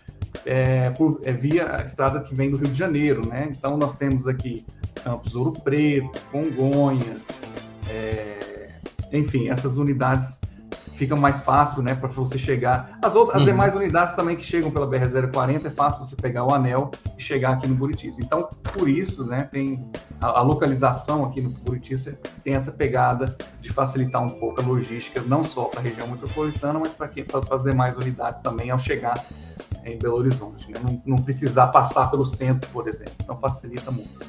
é, 0.44 0.90
por, 0.90 1.20
é, 1.24 1.32
via 1.32 1.82
estrada 1.84 2.20
que 2.20 2.34
vem 2.34 2.50
do 2.50 2.56
Rio 2.56 2.68
de 2.68 2.78
Janeiro, 2.78 3.26
né? 3.26 3.48
Então 3.50 3.76
nós 3.76 3.94
temos 3.94 4.26
aqui 4.26 4.66
Campos 5.04 5.34
Ouro 5.34 5.52
Preto, 5.60 6.10
Congonhas, 6.30 7.28
enfim, 9.12 9.50
essas 9.50 9.76
unidades 9.76 10.38
fica 10.96 11.16
mais 11.16 11.40
fácil, 11.40 11.82
né, 11.82 11.94
para 11.94 12.08
você 12.08 12.38
chegar. 12.38 12.98
As, 13.02 13.14
outras, 13.14 13.36
uhum. 13.36 13.42
as 13.42 13.46
demais 13.46 13.74
unidades 13.74 14.14
também 14.14 14.36
que 14.36 14.44
chegam 14.44 14.70
pela 14.70 14.86
BR-040 14.86 15.66
é 15.66 15.70
fácil 15.70 16.04
você 16.04 16.14
pegar 16.14 16.44
o 16.44 16.54
anel 16.54 16.90
e 17.18 17.22
chegar 17.22 17.54
aqui 17.54 17.66
no 17.66 17.74
Buritis. 17.74 18.18
Então, 18.18 18.48
por 18.72 18.88
isso, 18.88 19.24
né, 19.26 19.48
tem 19.50 19.84
a, 20.20 20.38
a 20.38 20.42
localização 20.42 21.24
aqui 21.24 21.40
no 21.40 21.50
Buritis 21.50 22.08
tem 22.44 22.54
essa 22.54 22.70
pegada 22.70 23.36
de 23.60 23.72
facilitar 23.72 24.22
um 24.22 24.28
pouco 24.28 24.60
a 24.60 24.64
logística, 24.64 25.20
não 25.26 25.44
só 25.44 25.64
para 25.64 25.80
a 25.80 25.82
região 25.82 26.06
metropolitana, 26.06 26.78
mas 26.78 26.92
para 26.92 27.10
as 27.50 27.62
demais 27.62 27.96
unidades 27.96 28.40
também 28.40 28.70
ao 28.70 28.78
chegar 28.78 29.14
em 29.84 29.98
Belo 29.98 30.18
Horizonte, 30.18 30.70
né? 30.70 30.78
não, 30.84 31.02
não 31.04 31.16
precisar 31.16 31.68
passar 31.68 32.10
pelo 32.10 32.24
centro, 32.24 32.70
por 32.70 32.86
exemplo. 32.86 33.14
Então, 33.20 33.36
facilita 33.38 33.90
muito. 33.90 34.20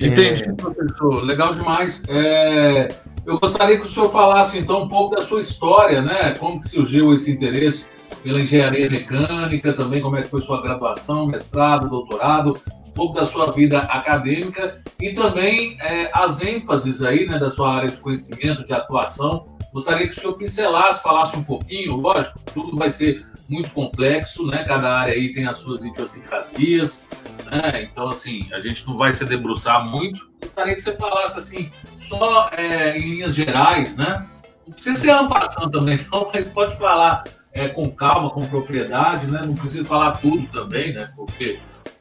Entendi, 0.00 0.44
é... 0.44 0.52
professor. 0.52 1.22
Legal 1.22 1.52
demais. 1.52 2.02
É... 2.08 2.88
Eu 3.26 3.38
gostaria 3.38 3.78
que 3.78 3.86
o 3.86 3.88
senhor 3.88 4.08
falasse, 4.10 4.58
então, 4.58 4.82
um 4.82 4.88
pouco 4.88 5.16
da 5.16 5.22
sua 5.22 5.40
história, 5.40 6.02
né? 6.02 6.32
Como 6.38 6.60
que 6.60 6.68
surgiu 6.68 7.12
esse 7.12 7.30
interesse 7.30 7.86
pela 8.22 8.40
engenharia 8.40 8.88
mecânica, 8.90 9.72
também 9.72 10.00
como 10.00 10.16
é 10.16 10.22
que 10.22 10.28
foi 10.28 10.40
sua 10.40 10.60
graduação, 10.60 11.26
mestrado, 11.26 11.88
doutorado, 11.88 12.60
um 12.86 12.90
pouco 12.92 13.14
da 13.14 13.26
sua 13.26 13.50
vida 13.50 13.80
acadêmica 13.80 14.78
e 15.00 15.12
também 15.12 15.76
é, 15.80 16.10
as 16.12 16.42
ênfases 16.42 17.02
aí, 17.02 17.26
né, 17.26 17.38
da 17.38 17.48
sua 17.48 17.74
área 17.74 17.88
de 17.88 17.96
conhecimento, 17.96 18.64
de 18.64 18.72
atuação. 18.72 19.46
Gostaria 19.72 20.06
que 20.06 20.16
o 20.16 20.20
senhor 20.20 20.34
pincelasse, 20.34 21.02
falasse 21.02 21.36
um 21.36 21.42
pouquinho, 21.42 21.96
lógico, 21.96 22.38
tudo 22.52 22.76
vai 22.76 22.90
ser 22.90 23.24
muito 23.48 23.70
complexo, 23.70 24.46
né? 24.46 24.64
Cada 24.64 24.90
área 24.98 25.14
aí 25.14 25.32
tem 25.32 25.46
as 25.46 25.56
suas 25.56 25.84
idiosincrasias, 25.84 27.02
né? 27.46 27.82
Então, 27.82 28.08
assim, 28.08 28.48
a 28.52 28.58
gente 28.58 28.86
não 28.86 28.96
vai 28.96 29.14
se 29.14 29.24
debruçar 29.24 29.86
muito. 29.86 30.30
Gostaria 30.40 30.74
que 30.74 30.80
você 30.80 30.96
falasse, 30.96 31.38
assim, 31.38 31.70
só 32.00 32.48
é, 32.52 32.96
em 32.96 33.10
linhas 33.10 33.34
gerais, 33.34 33.96
né? 33.96 34.26
Não 34.66 34.72
precisa 34.72 34.96
ser 34.96 35.10
ampassando 35.10 35.70
também, 35.70 35.98
não, 36.10 36.30
mas 36.32 36.48
pode 36.48 36.76
falar 36.76 37.24
é, 37.52 37.68
com 37.68 37.90
calma, 37.90 38.30
com 38.30 38.46
propriedade, 38.46 39.26
né? 39.26 39.42
Não 39.44 39.54
precisa 39.54 39.84
falar 39.84 40.12
tudo 40.12 40.46
também, 40.48 40.92
né? 40.92 41.12
Porque 41.14 41.58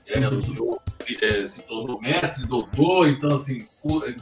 é, 0.07 0.27
o 0.27 0.41
senhor 0.41 0.79
é, 1.21 1.45
se 1.45 1.61
tornou 1.63 2.01
mestre, 2.01 2.45
doutor, 2.45 3.09
então, 3.09 3.35
assim, 3.35 3.67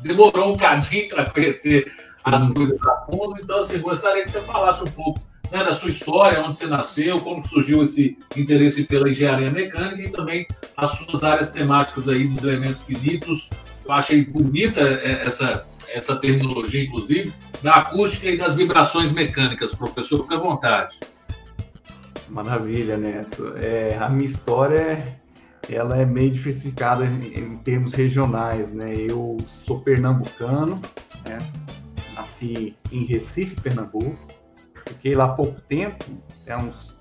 demorou 0.01 0.54
um 0.54 0.58
cadinho 0.58 1.08
para 1.10 1.30
conhecer 1.30 1.92
as 2.24 2.48
coisas 2.51 2.80
a 2.82 3.06
fundo. 3.06 3.38
Então, 3.42 3.60
assim, 3.60 3.80
gostaria 3.80 4.24
que 4.24 4.30
você 4.30 4.42
falasse 4.42 4.84
um 4.84 4.92
pouco 4.92 5.22
né, 5.51 5.63
da 5.63 5.74
sua 5.74 5.89
história, 5.89 6.41
onde 6.41 6.58
você 6.58 6.67
nasceu, 6.67 7.20
como 7.20 7.46
surgiu 7.46 7.81
esse 7.81 8.17
interesse 8.36 8.84
pela 8.84 9.10
engenharia 9.10 9.51
mecânica 9.51 10.01
e 10.01 10.10
também 10.10 10.48
as 10.77 10.91
suas 10.91 11.24
áreas 11.24 11.51
temáticas 11.51 12.08
aí 12.08 12.27
dos 12.27 12.43
elementos 12.43 12.84
finitos. 12.84 13.50
Eu 13.86 13.91
achei 13.91 14.24
bonita 14.24 14.79
é, 14.79 15.24
essa, 15.25 15.65
essa 15.89 16.15
terminologia, 16.15 16.84
inclusive, 16.84 17.34
da 17.62 17.74
acústica 17.75 18.29
e 18.29 18.38
das 18.38 18.55
vibrações 18.55 19.12
mecânicas. 19.12 19.74
Professor, 19.74 20.22
fica 20.24 20.36
à 20.36 20.39
vontade. 20.39 21.00
Maravilha, 22.29 22.98
Neto. 22.98 23.53
É, 23.58 23.98
a 24.00 24.08
minha 24.08 24.27
história 24.27 25.03
ela 25.70 25.98
é 25.98 26.05
meio 26.05 26.31
diversificada 26.31 27.05
em, 27.05 27.38
em 27.38 27.58
termos 27.58 27.93
regionais, 27.93 28.72
né? 28.72 28.93
Eu 28.96 29.38
sou 29.65 29.79
pernambucano, 29.81 30.81
né? 31.25 31.38
nasci 32.15 32.75
em 32.91 33.05
Recife, 33.05 33.60
Pernambuco, 33.62 34.17
Fiquei 34.88 35.16
lá 35.16 35.30
pouco 35.30 35.60
tempo, 35.62 36.06
é 36.46 36.56
uns, 36.56 37.00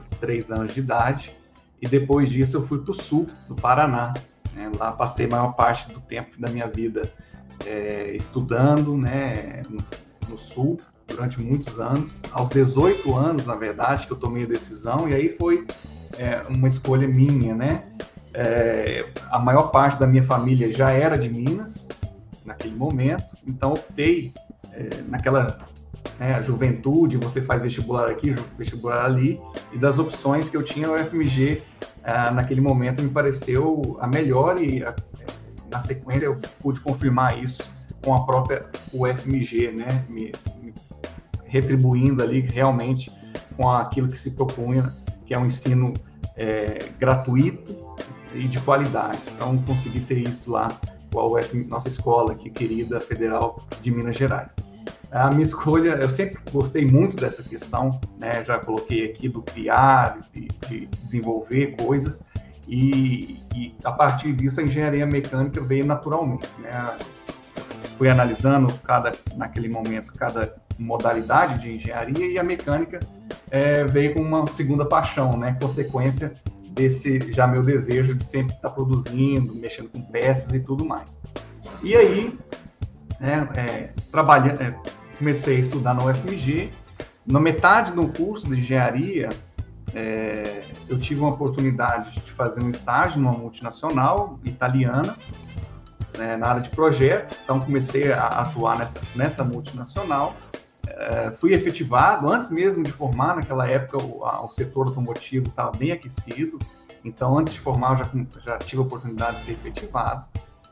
uns 0.00 0.10
três 0.18 0.50
anos 0.50 0.74
de 0.74 0.80
idade, 0.80 1.32
e 1.80 1.86
depois 1.88 2.28
disso 2.28 2.56
eu 2.56 2.66
fui 2.66 2.78
para 2.78 2.92
o 2.92 2.94
sul 2.94 3.26
do 3.46 3.54
Paraná. 3.54 4.14
Né? 4.54 4.70
Lá 4.78 4.92
passei 4.92 5.26
a 5.26 5.28
maior 5.28 5.52
parte 5.52 5.92
do 5.92 6.00
tempo 6.00 6.40
da 6.40 6.50
minha 6.50 6.66
vida 6.66 7.10
é, 7.64 8.14
estudando 8.16 8.96
né, 8.96 9.62
no, 9.68 9.78
no, 10.28 10.38
sul 10.38 10.78
durante 11.06 11.40
muitos 11.40 11.78
anos. 11.80 12.20
Aos 12.32 12.50
18 12.50 13.16
anos, 13.16 13.46
na 13.46 13.54
verdade, 13.54 14.06
que 14.06 14.12
eu 14.12 14.16
tomei 14.16 14.44
a 14.44 14.46
decisão, 14.46 15.08
e 15.08 15.14
aí 15.14 15.36
foi 15.36 15.66
é, 16.18 16.42
uma 16.48 16.68
escolha 16.68 17.06
minha, 17.06 17.54
né? 17.54 17.84
É, 18.34 19.04
a 19.30 19.38
maior 19.38 19.70
parte 19.70 19.98
da 19.98 20.06
minha 20.06 20.24
família 20.24 20.72
já 20.72 20.90
era 20.90 21.16
de 21.16 21.28
Minas 21.28 21.88
naquele 22.44 22.74
momento, 22.74 23.34
então 23.46 23.72
optei 23.72 24.32
é, 24.72 25.02
naquela 25.08 25.58
né, 26.18 26.42
juventude, 26.42 27.16
você 27.16 27.40
faz 27.40 27.62
vestibular 27.62 28.08
aqui, 28.08 28.34
vestibular 28.56 29.04
ali, 29.04 29.40
e 29.72 29.78
das 29.78 29.98
opções 29.98 30.48
que 30.48 30.56
eu 30.56 30.62
tinha, 30.62 30.90
o 30.90 30.98
FMG 30.98 31.62
ah, 32.04 32.30
naquele 32.30 32.60
momento 32.60 33.02
me 33.02 33.10
pareceu 33.10 33.98
a 34.00 34.06
melhor 34.06 34.60
e 34.60 34.82
a, 34.82 34.94
na 35.70 35.82
sequência 35.82 36.26
eu 36.26 36.40
pude 36.60 36.80
confirmar 36.80 37.42
isso 37.42 37.70
com 38.02 38.14
a 38.14 38.24
própria 38.24 38.66
UFMG, 38.92 39.72
né, 39.72 40.04
me, 40.08 40.32
me 40.62 40.74
retribuindo 41.44 42.22
ali 42.22 42.40
realmente 42.40 43.10
com 43.56 43.68
aquilo 43.70 44.08
que 44.08 44.18
se 44.18 44.30
propunha, 44.32 44.92
que 45.26 45.34
é 45.34 45.38
um 45.38 45.46
ensino 45.46 45.92
é, 46.36 46.78
gratuito 46.98 47.76
e 48.34 48.46
de 48.46 48.60
qualidade. 48.60 49.18
Então, 49.34 49.56
consegui 49.58 50.00
ter 50.00 50.18
isso 50.18 50.50
lá 50.50 50.68
a 51.14 51.26
UF, 51.26 51.54
nossa 51.68 51.88
escola 51.88 52.32
aqui 52.32 52.50
querida, 52.50 53.00
Federal 53.00 53.60
de 53.80 53.90
Minas 53.90 54.16
Gerais. 54.16 54.54
A 55.10 55.30
minha 55.30 55.44
escolha, 55.44 55.90
eu 55.90 56.08
sempre 56.10 56.38
gostei 56.52 56.84
muito 56.84 57.16
dessa 57.16 57.42
questão, 57.42 57.98
né? 58.18 58.44
Já 58.44 58.58
coloquei 58.58 59.06
aqui 59.06 59.28
do 59.28 59.40
criar, 59.40 60.18
de, 60.32 60.48
de 60.68 60.86
desenvolver 60.86 61.76
coisas, 61.76 62.22
e, 62.68 63.40
e, 63.54 63.74
a 63.82 63.90
partir 63.90 64.34
disso 64.34 64.60
a 64.60 64.62
engenharia 64.62 65.06
mecânica 65.06 65.60
veio 65.62 65.86
naturalmente, 65.86 66.46
né? 66.58 66.70
Fui 67.96 68.08
analisando 68.08 68.72
cada, 68.84 69.12
naquele 69.36 69.68
momento, 69.68 70.12
cada 70.12 70.54
modalidade 70.78 71.62
de 71.62 71.72
engenharia 71.72 72.30
e 72.30 72.38
a 72.38 72.44
mecânica 72.44 73.00
é, 73.50 73.84
veio 73.84 74.14
com 74.14 74.20
uma 74.20 74.46
segunda 74.46 74.84
paixão, 74.84 75.36
né? 75.36 75.56
Consequência 75.60 76.32
desse 76.72 77.32
já 77.32 77.46
meu 77.46 77.62
desejo 77.62 78.14
de 78.14 78.24
sempre 78.24 78.54
estar 78.54 78.70
produzindo, 78.70 79.54
mexendo 79.56 79.88
com 79.88 80.02
peças 80.02 80.54
e 80.54 80.60
tudo 80.60 80.84
mais. 80.84 81.20
E 81.82 81.96
aí, 81.96 82.38
né, 83.20 83.48
é, 83.54 83.92
é, 84.64 84.74
comecei 85.16 85.56
a 85.56 85.60
estudar 85.60 85.94
na 85.94 86.04
UFMG. 86.04 86.70
Na 87.26 87.38
metade 87.38 87.92
do 87.92 88.08
curso 88.08 88.48
de 88.48 88.60
engenharia, 88.60 89.28
é, 89.94 90.62
eu 90.88 90.98
tive 90.98 91.20
uma 91.20 91.30
oportunidade 91.30 92.20
de 92.20 92.32
fazer 92.32 92.60
um 92.60 92.70
estágio 92.70 93.20
numa 93.20 93.32
multinacional 93.32 94.38
italiana, 94.44 95.16
né, 96.16 96.36
na 96.36 96.48
área 96.48 96.62
de 96.62 96.70
projetos. 96.70 97.40
Então, 97.44 97.60
comecei 97.60 98.12
a 98.12 98.26
atuar 98.26 98.78
nessa, 98.78 99.00
nessa 99.14 99.44
multinacional. 99.44 100.34
É, 100.96 101.30
fui 101.38 101.52
efetivado, 101.52 102.30
antes 102.30 102.50
mesmo 102.50 102.82
de 102.82 102.92
formar, 102.92 103.36
naquela 103.36 103.68
época 103.68 103.98
o, 103.98 104.24
a, 104.24 104.44
o 104.44 104.48
setor 104.48 104.88
automotivo 104.88 105.48
estava 105.48 105.72
bem 105.76 105.92
aquecido. 105.92 106.58
Então, 107.04 107.38
antes 107.38 107.52
de 107.52 107.60
formar, 107.60 107.92
eu 107.92 107.96
já, 107.98 108.06
já 108.44 108.58
tive 108.58 108.82
a 108.82 108.84
oportunidade 108.84 109.38
de 109.38 109.42
ser 109.44 109.52
efetivado. 109.52 110.24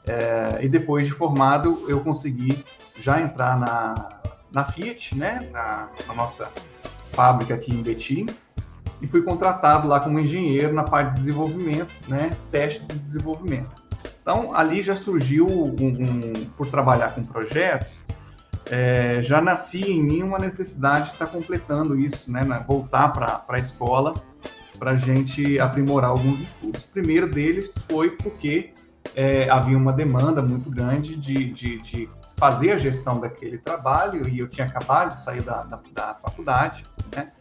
É, 0.06 0.64
e 0.64 0.68
depois 0.68 1.06
de 1.06 1.12
formado, 1.12 1.84
eu 1.88 2.00
consegui 2.00 2.64
já 3.00 3.20
entrar 3.20 3.58
na, 3.58 4.08
na 4.52 4.64
Fiat, 4.64 5.16
né, 5.16 5.48
na, 5.52 5.88
na 6.06 6.14
nossa 6.14 6.50
fábrica 7.12 7.54
aqui 7.54 7.74
em 7.74 7.82
Betim, 7.82 8.26
e 9.00 9.06
fui 9.06 9.22
contratado 9.22 9.86
lá 9.86 10.00
como 10.00 10.18
engenheiro 10.18 10.72
na 10.72 10.84
parte 10.84 11.10
de 11.10 11.16
desenvolvimento, 11.16 11.92
né, 12.08 12.36
testes 12.50 12.86
de 12.86 12.98
desenvolvimento. 12.98 13.84
Então, 14.22 14.54
ali 14.54 14.82
já 14.82 14.96
surgiu, 14.96 15.46
um, 15.46 15.86
um, 15.86 16.32
por 16.56 16.66
trabalhar 16.66 17.14
com 17.14 17.22
projetos, 17.24 17.90
é, 18.70 19.22
já 19.22 19.40
nascia 19.40 19.86
em 19.86 20.02
mim 20.02 20.22
uma 20.22 20.38
necessidade 20.38 21.06
de 21.06 21.12
estar 21.12 21.26
completando 21.26 21.98
isso, 21.98 22.30
né, 22.30 22.42
voltar 22.66 23.08
para 23.08 23.44
a 23.48 23.58
escola 23.58 24.12
para 24.78 24.92
a 24.92 24.96
gente 24.96 25.58
aprimorar 25.58 26.10
alguns 26.10 26.40
estudos. 26.40 26.84
O 26.84 26.88
primeiro 26.88 27.28
deles 27.30 27.70
foi 27.90 28.10
porque 28.10 28.74
é, 29.14 29.48
havia 29.48 29.76
uma 29.76 29.92
demanda 29.92 30.42
muito 30.42 30.70
grande 30.70 31.16
de, 31.16 31.52
de, 31.52 31.78
de, 31.78 32.08
fazer 32.36 32.72
a 32.72 32.78
gestão 32.78 33.18
daquele 33.18 33.56
trabalho 33.56 34.28
e 34.28 34.38
eu 34.38 34.48
tinha 34.48 34.66
acabado 34.66 35.08
de 35.08 35.22
sair 35.22 35.40
da, 35.40 35.62
da, 35.62 35.80
da 35.94 36.14
faculdade, 36.14 36.82
né? 37.14 37.32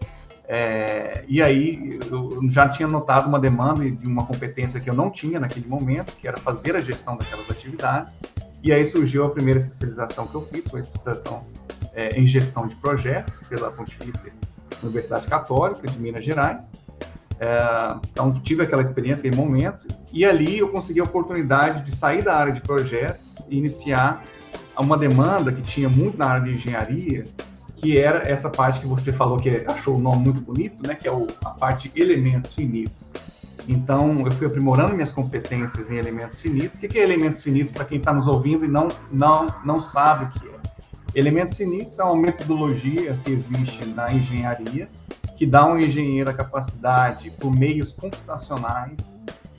É, 0.47 1.25
e 1.27 1.41
aí 1.41 1.99
eu 2.09 2.39
já 2.49 2.69
tinha 2.69 2.87
notado 2.87 3.27
uma 3.27 3.39
demanda 3.39 3.89
de 3.89 4.05
uma 4.05 4.25
competência 4.25 4.79
que 4.79 4.89
eu 4.89 4.93
não 4.93 5.09
tinha 5.09 5.39
naquele 5.39 5.67
momento, 5.67 6.15
que 6.15 6.27
era 6.27 6.37
fazer 6.37 6.75
a 6.75 6.79
gestão 6.79 7.17
daquelas 7.17 7.49
atividades. 7.49 8.15
E 8.63 8.71
aí 8.73 8.85
surgiu 8.85 9.25
a 9.25 9.29
primeira 9.29 9.59
especialização 9.59 10.27
que 10.27 10.35
eu 10.35 10.41
fiz, 10.41 10.67
foi 10.67 10.79
a 10.79 10.83
especialização 10.83 11.45
é, 11.93 12.19
em 12.19 12.27
gestão 12.27 12.67
de 12.67 12.75
projetos 12.75 13.39
pela 13.47 13.71
Pontifícia 13.71 14.31
Universidade 14.83 15.27
Católica 15.27 15.87
de 15.87 15.97
Minas 15.99 16.25
Gerais. 16.25 16.71
É, 17.39 17.95
então, 18.11 18.33
tive 18.41 18.63
aquela 18.63 18.81
experiência 18.81 19.27
em 19.27 19.35
momento, 19.35 19.87
e 20.11 20.25
ali 20.25 20.59
eu 20.59 20.69
consegui 20.69 20.99
a 20.99 21.03
oportunidade 21.03 21.83
de 21.85 21.95
sair 21.95 22.23
da 22.23 22.35
área 22.35 22.53
de 22.53 22.61
projetos 22.61 23.45
e 23.49 23.57
iniciar 23.57 24.23
uma 24.77 24.97
demanda 24.97 25.51
que 25.51 25.61
tinha 25.61 25.89
muito 25.89 26.17
na 26.17 26.25
área 26.25 26.43
de 26.45 26.55
engenharia, 26.55 27.25
que 27.75 27.97
era 27.97 28.27
essa 28.27 28.49
parte 28.49 28.79
que 28.79 28.87
você 28.87 29.11
falou 29.11 29.37
que 29.37 29.49
achou 29.67 29.97
o 29.97 30.01
nome 30.01 30.23
muito 30.23 30.41
bonito, 30.41 30.85
né, 30.87 30.95
que 30.95 31.07
é 31.07 31.11
o, 31.11 31.27
a 31.43 31.51
parte 31.51 31.91
elementos 31.95 32.53
finitos. 32.53 33.13
Então, 33.67 34.19
eu 34.25 34.31
fui 34.31 34.47
aprimorando 34.47 34.93
minhas 34.93 35.11
competências 35.11 35.89
em 35.89 35.95
elementos 35.95 36.39
finitos. 36.39 36.77
O 36.77 36.81
que 36.81 36.97
é 36.97 37.03
elementos 37.03 37.41
finitos 37.41 37.71
para 37.71 37.85
quem 37.85 37.97
está 37.97 38.13
nos 38.13 38.27
ouvindo 38.27 38.65
e 38.65 38.67
não, 38.67 38.87
não, 39.11 39.47
não 39.65 39.79
sabe 39.79 40.25
o 40.25 40.29
que 40.29 40.47
é? 40.47 40.55
Elementos 41.15 41.55
finitos 41.55 41.97
é 41.97 42.03
uma 42.03 42.15
metodologia 42.15 43.17
que 43.23 43.31
existe 43.31 43.85
na 43.85 44.13
engenharia 44.13 44.87
que 45.35 45.45
dá 45.45 45.61
ao 45.61 45.79
engenheiro 45.79 46.29
a 46.29 46.33
capacidade, 46.33 47.29
por 47.31 47.51
meios 47.51 47.91
computacionais, 47.91 48.97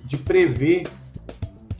de 0.04 0.16
prever. 0.16 0.88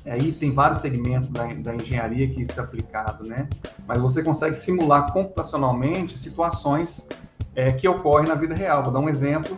Aí 0.04 0.32
tem 0.32 0.52
vários 0.52 0.80
segmentos 0.82 1.30
da, 1.30 1.46
da 1.54 1.74
engenharia 1.74 2.28
que 2.28 2.42
isso 2.42 2.58
é 2.60 2.62
aplicado, 2.62 3.26
né? 3.26 3.48
Mas 3.86 4.00
você 4.00 4.22
consegue 4.22 4.56
simular 4.56 5.12
computacionalmente 5.12 6.16
situações 6.16 7.06
é, 7.54 7.72
que 7.72 7.88
ocorrem 7.88 8.28
na 8.28 8.34
vida 8.34 8.54
real. 8.54 8.82
Vou 8.82 8.92
dar 8.92 9.00
um 9.00 9.08
exemplo: 9.08 9.56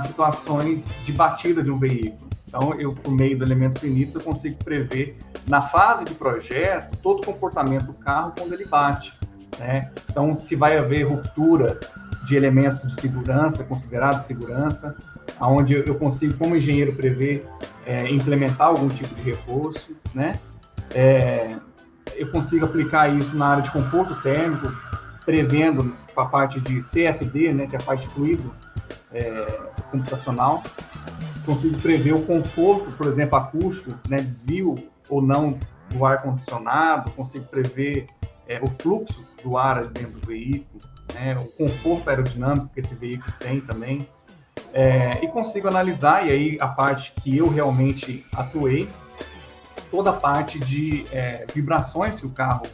situações 0.00 0.84
de 1.04 1.12
batida 1.12 1.62
de 1.62 1.70
um 1.70 1.78
veículo. 1.78 2.30
Então, 2.46 2.74
eu, 2.74 2.92
por 2.92 3.12
meio 3.12 3.36
de 3.36 3.44
elementos 3.44 3.78
finitos, 3.78 4.14
eu 4.14 4.20
consigo 4.20 4.62
prever, 4.64 5.16
na 5.46 5.62
fase 5.62 6.04
de 6.04 6.14
projeto, 6.14 6.96
todo 7.00 7.20
o 7.20 7.24
comportamento 7.24 7.86
do 7.86 7.94
carro 7.94 8.32
quando 8.36 8.52
ele 8.52 8.64
bate. 8.66 9.12
Né? 9.58 9.88
Então, 10.08 10.34
se 10.34 10.56
vai 10.56 10.76
haver 10.76 11.04
ruptura 11.04 11.78
de 12.26 12.34
elementos 12.34 12.82
de 12.82 13.00
segurança, 13.00 13.62
considerados 13.62 14.26
segurança, 14.26 14.96
aonde 15.38 15.74
eu 15.74 15.94
consigo, 15.94 16.36
como 16.36 16.56
engenheiro, 16.56 16.92
prever, 16.92 17.46
é, 17.86 18.10
implementar 18.10 18.68
algum 18.68 18.88
tipo 18.88 19.14
de 19.14 19.22
reforço, 19.22 19.96
né? 20.14 20.38
É, 20.92 21.56
eu 22.16 22.30
consigo 22.30 22.64
aplicar 22.64 23.08
isso 23.08 23.36
na 23.36 23.48
área 23.48 23.62
de 23.62 23.70
conforto 23.70 24.14
térmico, 24.22 24.72
prevendo 25.24 25.94
a 26.16 26.24
parte 26.24 26.60
de 26.60 26.80
CFD, 26.80 27.52
né, 27.52 27.66
que 27.66 27.76
é 27.76 27.78
a 27.78 27.82
parte 27.82 28.06
de 28.06 28.12
fluido 28.12 28.52
é, 29.12 29.22
computacional. 29.90 30.62
Consigo 31.44 31.78
prever 31.78 32.14
o 32.14 32.22
conforto, 32.22 32.92
por 32.92 33.06
exemplo, 33.06 33.36
acústico, 33.36 33.98
né, 34.08 34.18
desvio 34.18 34.76
ou 35.08 35.20
não 35.22 35.58
do 35.88 36.04
ar 36.04 36.22
condicionado. 36.22 37.10
Consigo 37.12 37.44
prever 37.46 38.06
é, 38.46 38.60
o 38.62 38.68
fluxo 38.68 39.24
do 39.42 39.56
ar 39.56 39.86
dentro 39.86 40.20
do 40.20 40.26
veículo 40.26 40.80
né, 41.14 41.36
o 41.36 41.44
conforto 41.46 42.08
aerodinâmico 42.08 42.70
que 42.72 42.80
esse 42.80 42.94
veículo 42.94 43.32
tem 43.38 43.60
também, 43.60 44.06
é, 44.72 45.22
e 45.22 45.28
consigo 45.28 45.68
analisar, 45.68 46.26
e 46.26 46.30
aí 46.30 46.58
a 46.60 46.68
parte 46.68 47.12
que 47.20 47.36
eu 47.36 47.48
realmente 47.48 48.24
atuei, 48.32 48.88
toda 49.90 50.10
a 50.10 50.12
parte 50.12 50.58
de 50.58 51.04
é, 51.10 51.44
vibrações 51.52 52.20
que 52.20 52.26
o 52.26 52.30
carro 52.30 52.66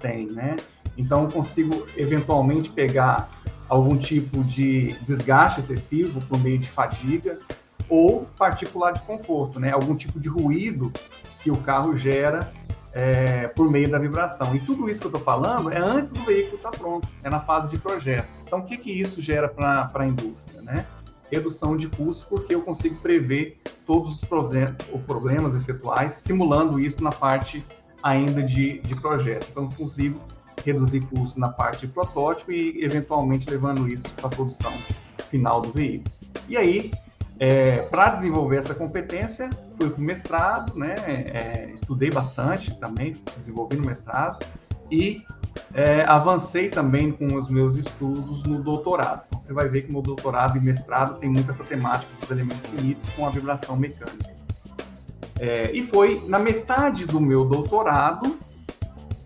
tem, 0.00 0.26
né? 0.26 0.56
Então 0.96 1.30
consigo 1.30 1.86
eventualmente 1.96 2.70
pegar 2.70 3.30
algum 3.68 3.96
tipo 3.96 4.42
de 4.44 4.94
desgaste 5.02 5.60
excessivo 5.60 6.20
por 6.22 6.40
meio 6.40 6.58
de 6.58 6.68
fadiga 6.68 7.38
ou 7.88 8.26
particular 8.38 8.92
de 8.92 9.02
conforto, 9.02 9.60
né? 9.60 9.72
Algum 9.72 9.94
tipo 9.94 10.18
de 10.20 10.28
ruído 10.28 10.92
que 11.40 11.50
o 11.50 11.56
carro 11.58 11.96
gera 11.96 12.52
é, 12.92 13.48
por 13.48 13.70
meio 13.70 13.90
da 13.90 13.98
vibração. 13.98 14.54
E 14.54 14.60
tudo 14.60 14.88
isso 14.88 15.00
que 15.00 15.06
eu 15.06 15.10
estou 15.10 15.22
falando 15.22 15.70
é 15.70 15.78
antes 15.78 16.12
do 16.12 16.20
veículo 16.22 16.56
estar 16.56 16.70
tá 16.70 16.78
pronto, 16.78 17.08
é 17.22 17.30
na 17.30 17.40
fase 17.40 17.68
de 17.68 17.78
projeto. 17.78 18.28
Então, 18.46 18.60
o 18.60 18.64
que, 18.64 18.76
que 18.76 18.90
isso 18.90 19.20
gera 19.20 19.48
para 19.48 19.88
a 19.94 20.06
indústria? 20.06 20.62
Né? 20.62 20.86
Redução 21.30 21.76
de 21.76 21.88
custos, 21.88 22.26
porque 22.26 22.54
eu 22.54 22.62
consigo 22.62 22.96
prever 22.96 23.60
todos 23.86 24.14
os 24.14 24.28
problemas 25.06 25.54
efetuais, 25.54 26.14
simulando 26.14 26.80
isso 26.80 27.02
na 27.02 27.10
parte 27.10 27.64
ainda 28.02 28.42
de, 28.42 28.80
de 28.80 28.94
projeto. 28.96 29.46
Então, 29.50 29.68
consigo 29.68 30.20
reduzir 30.64 31.00
custos 31.00 31.36
na 31.36 31.48
parte 31.48 31.86
de 31.86 31.92
protótipo 31.92 32.52
e, 32.52 32.82
eventualmente, 32.82 33.48
levando 33.48 33.88
isso 33.88 34.12
para 34.14 34.26
a 34.26 34.30
produção 34.30 34.72
final 35.30 35.60
do 35.60 35.70
veículo. 35.70 36.10
E 36.48 36.56
aí, 36.56 36.90
é, 37.38 37.82
para 37.82 38.10
desenvolver 38.10 38.56
essa 38.56 38.74
competência, 38.74 39.48
fui 39.76 39.88
para 39.90 39.98
o 39.98 40.04
mestrado, 40.04 40.76
né? 40.76 40.94
É, 40.98 41.70
estudei 41.74 42.10
bastante 42.10 42.76
também, 42.78 43.14
desenvolvi 43.38 43.76
no 43.76 43.86
mestrado 43.86 44.44
e 44.90 45.22
é, 45.74 46.02
avancei 46.04 46.68
também 46.68 47.12
com 47.12 47.36
os 47.36 47.48
meus 47.48 47.76
estudos 47.76 48.42
no 48.44 48.62
doutorado. 48.62 49.24
Então, 49.28 49.40
você 49.40 49.52
vai 49.52 49.68
ver 49.68 49.82
que 49.82 49.92
no 49.92 50.02
doutorado 50.02 50.56
e 50.56 50.60
mestrado 50.60 51.18
tem 51.18 51.28
muito 51.28 51.50
essa 51.50 51.62
temática 51.62 52.10
dos 52.20 52.30
elementos 52.30 52.66
finitos 52.70 53.08
com 53.10 53.26
a 53.26 53.30
vibração 53.30 53.76
mecânica. 53.76 54.36
É, 55.38 55.70
e 55.70 55.86
foi 55.86 56.20
na 56.26 56.38
metade 56.38 57.06
do 57.06 57.20
meu 57.20 57.44
doutorado 57.44 58.36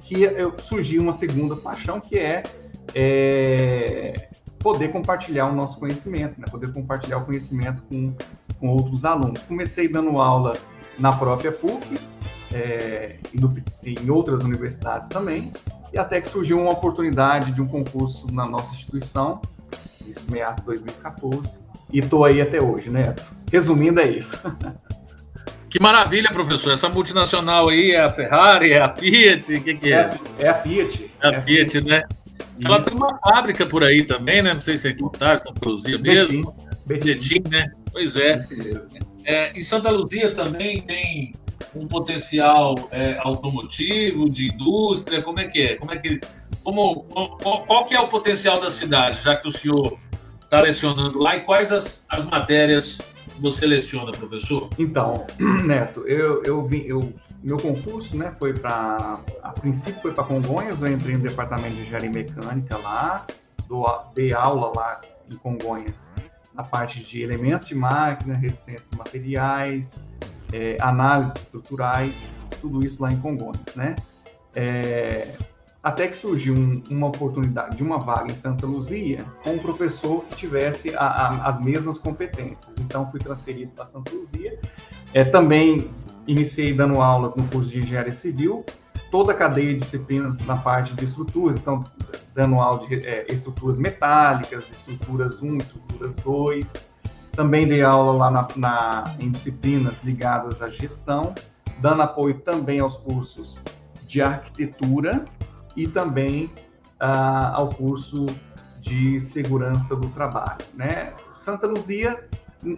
que 0.05 0.23
eu, 0.23 0.55
surgiu 0.59 1.03
uma 1.03 1.13
segunda 1.13 1.57
paixão, 1.57 2.01
que 2.01 2.19
é, 2.19 2.43
é 2.95 4.29
poder 4.59 4.93
compartilhar 4.93 5.47
o 5.47 5.55
nosso 5.55 5.79
conhecimento, 5.79 6.41
né? 6.41 6.47
poder 6.51 6.73
compartilhar 6.73 7.19
o 7.19 7.25
conhecimento 7.25 7.83
com, 7.85 8.15
com 8.59 8.69
outros 8.69 9.05
alunos. 9.05 9.43
Comecei 9.43 9.89
dando 9.89 10.19
aula 10.19 10.57
na 10.99 11.13
própria 11.13 11.51
PUC, 11.51 11.99
é, 12.53 13.17
em 13.85 14.11
outras 14.11 14.45
universidades 14.45 15.09
também, 15.09 15.53
e 15.93 15.99
até 15.99 16.21
que 16.21 16.29
surgiu 16.29 16.61
uma 16.61 16.73
oportunidade 16.73 17.53
de 17.53 17.61
um 17.61 17.67
concurso 17.67 18.27
na 18.33 18.47
nossa 18.47 18.73
instituição, 18.73 19.41
isso 20.07 20.31
meados 20.31 20.61
de 20.61 20.67
2014, 20.67 21.59
e 21.93 21.99
estou 21.99 22.25
aí 22.25 22.41
até 22.41 22.61
hoje, 22.61 22.91
né? 22.91 23.15
Resumindo, 23.51 24.01
é 24.01 24.09
isso. 24.09 24.39
Que 25.73 25.81
maravilha, 25.81 26.31
professor. 26.31 26.75
Essa 26.75 26.91
multinacional 26.91 27.71
aí 27.71 27.93
é 27.93 28.01
a 28.03 28.11
Ferrari, 28.11 28.75
é 28.75 28.83
a 28.83 28.91
Fiat, 28.91 29.55
o 29.55 29.63
que, 29.63 29.75
que 29.75 29.91
é? 29.91 30.15
é? 30.39 30.45
É 30.45 30.49
a 30.51 30.55
Fiat. 30.57 31.11
É 31.23 31.29
a 31.29 31.41
Fiat, 31.41 31.81
né? 31.81 32.05
Ela 32.63 32.83
tem 32.83 32.93
uma 32.95 33.19
fábrica 33.21 33.65
por 33.65 33.83
aí 33.83 34.05
também, 34.05 34.43
né? 34.43 34.53
Não 34.53 34.61
sei 34.61 34.77
se 34.77 34.89
é 34.89 34.93
Cotar, 34.93 35.41
Santa 35.41 35.67
Luzia 35.67 35.97
mesmo. 35.97 36.55
Betim, 36.85 37.43
né? 37.49 37.73
Pois 37.91 38.17
é. 38.17 38.45
é. 39.25 39.59
Em 39.59 39.63
Santa 39.63 39.89
Luzia 39.89 40.35
também 40.35 40.83
tem 40.83 41.33
um 41.75 41.89
potencial 41.89 42.75
é, 42.91 43.17
automotivo, 43.21 44.29
de 44.29 44.49
indústria, 44.49 45.23
como 45.23 45.41
é 45.41 45.47
que 45.47 45.63
é? 45.63 45.77
Como 45.77 45.91
é 45.91 45.97
que, 45.97 46.21
como, 46.63 47.05
qual, 47.05 47.65
qual 47.65 47.85
que 47.87 47.95
é 47.95 48.01
o 48.01 48.09
potencial 48.09 48.61
da 48.61 48.69
cidade, 48.69 49.23
já 49.23 49.37
que 49.37 49.49
o 49.49 49.51
senhor 49.51 49.99
está 50.43 50.61
lecionando 50.61 51.19
lá, 51.19 51.35
e 51.37 51.41
quais 51.41 51.73
as, 51.73 52.05
as 52.11 52.27
matérias 52.27 53.01
você 53.39 53.67
leciona, 53.67 54.13
professor? 54.13 54.69
Então, 54.79 55.27
Neto, 55.65 56.07
eu, 56.07 56.43
eu, 56.45 56.67
vim, 56.67 56.83
eu 56.83 57.13
meu 57.43 57.57
concurso, 57.57 58.17
né, 58.17 58.35
foi 58.39 58.55
para 58.55 59.19
a 59.43 59.51
princípio 59.51 60.01
foi 60.01 60.13
para 60.13 60.23
Congonhas, 60.23 60.81
eu 60.81 60.93
entrei 60.93 61.17
no 61.17 61.23
departamento 61.23 61.75
de 61.75 61.83
engenharia 61.83 62.11
mecânica 62.11 62.77
lá, 62.79 63.27
dou, 63.67 63.87
dei 64.15 64.33
aula 64.33 64.73
lá 64.75 65.01
em 65.29 65.37
Congonhas 65.37 66.15
na 66.55 66.63
parte 66.63 67.03
de 67.03 67.23
elementos 67.23 67.67
de 67.67 67.75
máquina, 67.75 68.35
resistência 68.35 68.87
de 68.91 68.97
materiais, 68.97 70.01
é, 70.53 70.77
análises 70.81 71.35
estruturais, 71.37 72.15
tudo 72.61 72.85
isso 72.85 73.03
lá 73.03 73.11
em 73.11 73.19
Congonhas, 73.19 73.75
né? 73.75 73.97
É, 74.55 75.35
até 75.83 76.07
que 76.07 76.17
surgiu 76.17 76.55
um, 76.55 76.83
uma 76.91 77.09
oportunidade 77.09 77.77
de 77.77 77.83
uma 77.83 77.99
vaga 77.99 78.31
em 78.31 78.37
Santa 78.37 78.67
Luzia 78.67 79.25
com 79.43 79.55
um 79.55 79.59
professor 79.59 80.25
que 80.25 80.37
tivesse 80.37 80.95
a, 80.95 81.05
a, 81.05 81.49
as 81.49 81.61
mesmas 81.61 81.99
competências. 81.99 82.73
Então, 82.79 83.11
fui 83.11 83.19
transferido 83.19 83.73
para 83.75 83.85
Santa 83.85 84.15
Luzia. 84.15 84.59
É, 85.13 85.25
também 85.25 85.91
iniciei 86.27 86.73
dando 86.73 87.01
aulas 87.01 87.35
no 87.35 87.43
curso 87.49 87.69
de 87.69 87.81
engenharia 87.81 88.15
civil, 88.15 88.65
toda 89.11 89.33
a 89.33 89.35
cadeia 89.35 89.75
de 89.75 89.81
disciplinas 89.81 90.39
na 90.47 90.57
parte 90.57 90.95
de 90.95 91.05
estruturas, 91.05 91.57
então 91.57 91.83
dando 92.33 92.61
aula 92.61 92.87
de 92.87 93.07
é, 93.07 93.27
estruturas 93.29 93.77
metálicas, 93.77 94.65
estruturas 94.71 95.43
1, 95.43 95.59
estruturas 95.59 96.17
2, 96.17 96.73
Também 97.33 97.67
dei 97.67 97.83
aula 97.83 98.13
lá 98.13 98.31
na, 98.31 98.49
na, 98.57 99.15
em 99.19 99.31
disciplinas 99.31 99.97
ligadas 100.05 100.63
à 100.63 100.69
gestão, 100.69 101.35
dando 101.79 102.03
apoio 102.03 102.39
também 102.39 102.79
aos 102.79 102.97
cursos 102.97 103.61
de 104.07 104.23
arquitetura 104.23 105.25
e 105.77 105.87
também 105.87 106.51
ah, 106.99 107.53
ao 107.55 107.69
curso 107.69 108.27
de 108.81 109.21
segurança 109.21 109.95
do 109.97 110.09
trabalho. 110.09 110.65
Né? 110.75 111.13
Santa 111.39 111.67
Luzia 111.67 112.19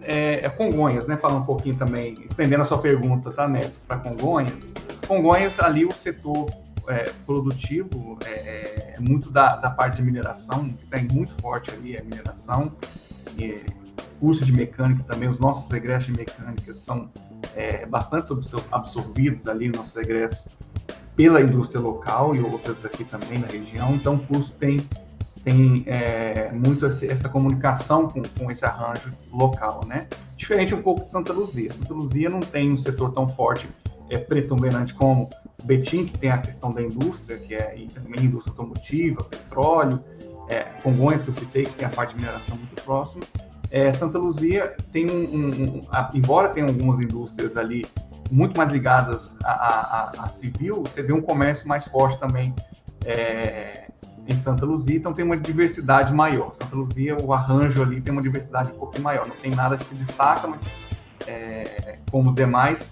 é, 0.03 0.45
é, 0.45 0.49
Congonhas, 0.49 1.07
né? 1.07 1.17
Falar 1.17 1.35
um 1.35 1.45
pouquinho 1.45 1.75
também, 1.75 2.13
estendendo 2.13 2.61
a 2.61 2.65
sua 2.65 2.79
pergunta, 2.79 3.31
tá, 3.31 3.47
Neto, 3.47 3.79
para 3.87 3.97
Congonhas. 3.97 4.69
Congonhas, 5.07 5.59
ali 5.59 5.85
o 5.85 5.91
setor 5.91 6.49
é, 6.87 7.11
produtivo 7.25 8.17
é, 8.25 8.29
é, 8.29 8.95
muito 8.99 9.31
da, 9.31 9.55
da, 9.57 9.69
parte 9.69 9.97
de 9.97 10.03
mineração, 10.03 10.67
que 10.69 10.87
tem 10.87 11.03
muito 11.03 11.35
forte 11.41 11.71
ali, 11.71 11.95
é 11.95 12.01
mineração, 12.01 12.71
curso 14.19 14.45
de 14.45 14.51
mecânica 14.51 15.03
também, 15.03 15.27
os 15.27 15.39
nossos 15.39 15.69
egressos 15.71 16.05
de 16.05 16.13
mecânica 16.13 16.73
são 16.73 17.09
é, 17.55 17.85
bastante 17.85 18.27
absorvidos 18.71 19.47
ali, 19.47 19.69
nossos 19.69 19.95
egressos, 19.97 20.57
pela 21.15 21.41
indústria 21.41 21.81
local 21.81 22.35
e 22.35 22.41
outras 22.41 22.85
aqui 22.85 23.03
também 23.03 23.39
na 23.39 23.47
região, 23.47 23.95
então 23.95 24.15
o 24.15 24.19
curso 24.19 24.53
tem, 24.59 24.79
tem 25.43 25.83
é, 25.85 26.51
muito 26.51 26.85
essa 26.85 27.29
comunicação 27.29 28.07
com, 28.07 28.21
com 28.37 28.51
esse 28.51 28.65
arranjo 28.65 29.11
local, 29.31 29.85
né? 29.85 30.07
Diferente 30.37 30.75
um 30.75 30.81
pouco 30.81 31.05
de 31.05 31.11
Santa 31.11 31.31
Luzia. 31.31 31.71
Santa 31.71 31.93
Luzia 31.93 32.29
não 32.29 32.41
tem 32.41 32.71
um 32.71 32.77
setor 32.77 33.13
tão 33.13 33.27
forte 33.29 33.67
é, 34.09 34.17
predominante 34.17 34.93
como 34.93 35.29
Betim, 35.63 36.05
que 36.05 36.17
tem 36.17 36.29
a 36.29 36.37
questão 36.37 36.69
da 36.69 36.81
indústria, 36.81 37.37
que 37.37 37.55
é 37.55 37.75
e 37.77 37.87
também 37.87 38.25
indústria 38.25 38.51
automotiva, 38.51 39.23
petróleo, 39.23 40.03
é, 40.47 40.59
Congonhas, 40.83 41.23
que 41.23 41.29
eu 41.29 41.33
citei, 41.33 41.65
que 41.65 41.73
tem 41.73 41.87
a 41.87 41.89
parte 41.89 42.13
de 42.13 42.21
mineração 42.21 42.55
muito 42.55 42.83
próxima. 42.83 43.23
É, 43.71 43.91
Santa 43.91 44.17
Luzia 44.17 44.75
tem 44.91 45.09
um, 45.09 45.23
um, 45.23 45.63
um 45.63 45.81
a, 45.89 46.11
embora 46.13 46.49
tenha 46.49 46.67
algumas 46.67 46.99
indústrias 46.99 47.57
ali 47.57 47.85
muito 48.31 48.57
mais 48.57 48.71
ligadas 48.71 49.37
a, 49.43 49.51
a, 49.51 50.25
a, 50.25 50.29
civil, 50.29 50.83
você 50.83 51.01
vê 51.01 51.13
um 51.13 51.21
comércio 51.21 51.67
mais 51.67 51.85
forte 51.85 52.19
também 52.19 52.53
é, 53.05 53.87
em 54.27 54.35
Santa 54.37 54.65
Luzia, 54.65 54.97
então 54.97 55.13
tem 55.13 55.23
uma 55.23 55.37
diversidade 55.37 56.13
maior. 56.13 56.53
Santa 56.55 56.75
Luzia, 56.75 57.17
o 57.17 57.33
arranjo 57.33 57.81
ali 57.81 58.01
tem 58.01 58.11
uma 58.11 58.21
diversidade 58.21 58.71
um 58.71 58.75
pouco 58.75 58.99
maior, 58.99 59.27
não 59.27 59.35
tem 59.35 59.53
nada 59.53 59.77
que 59.77 59.85
se 59.85 59.95
destaca, 59.95 60.47
mas 60.47 60.61
é, 61.27 61.99
como 62.09 62.29
os 62.29 62.35
demais, 62.35 62.91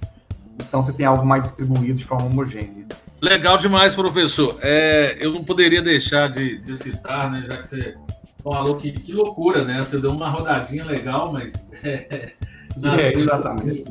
então 0.55 0.83
você 0.83 0.93
tem 0.93 1.05
algo 1.05 1.25
mais 1.25 1.43
distribuído 1.43 1.95
de 1.95 2.05
forma 2.05 2.27
homogênea. 2.27 2.85
Legal 3.21 3.57
demais, 3.57 3.95
professor. 3.95 4.57
É, 4.61 5.17
eu 5.19 5.31
não 5.31 5.43
poderia 5.43 5.81
deixar 5.81 6.29
de, 6.29 6.59
de, 6.59 6.77
citar, 6.77 7.31
né, 7.31 7.43
já 7.49 7.57
que 7.57 7.67
você 7.67 7.95
falou 8.43 8.75
que, 8.75 8.91
que 8.91 9.13
loucura, 9.13 9.63
né? 9.63 9.81
Você 9.81 9.97
deu 9.97 10.11
uma 10.11 10.29
rodadinha 10.29 10.83
legal, 10.83 11.31
mas. 11.31 11.69
É, 12.81 13.03
é 13.03 13.13
exatamente. 13.13 13.85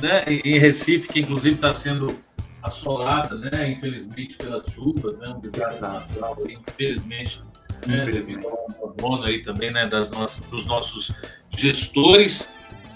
Né, 0.00 0.24
em 0.26 0.58
Recife, 0.58 1.08
que 1.08 1.20
inclusive 1.20 1.56
está 1.56 1.74
sendo 1.74 2.16
assolada, 2.62 3.36
né? 3.36 3.70
Infelizmente, 3.70 4.36
pelas 4.36 4.66
chuvas, 4.72 5.18
né? 5.18 5.28
Um 5.28 5.40
desastre 5.40 5.82
natural, 5.82 6.38
infelizmente. 6.48 7.42
Né, 7.86 8.06
devido 8.06 8.46
ao 8.46 9.22
aí 9.24 9.42
também, 9.42 9.72
né? 9.72 9.86
Das 9.86 10.10
nossas, 10.10 10.44
dos 10.46 10.64
nossos 10.66 11.12
gestores. 11.56 12.48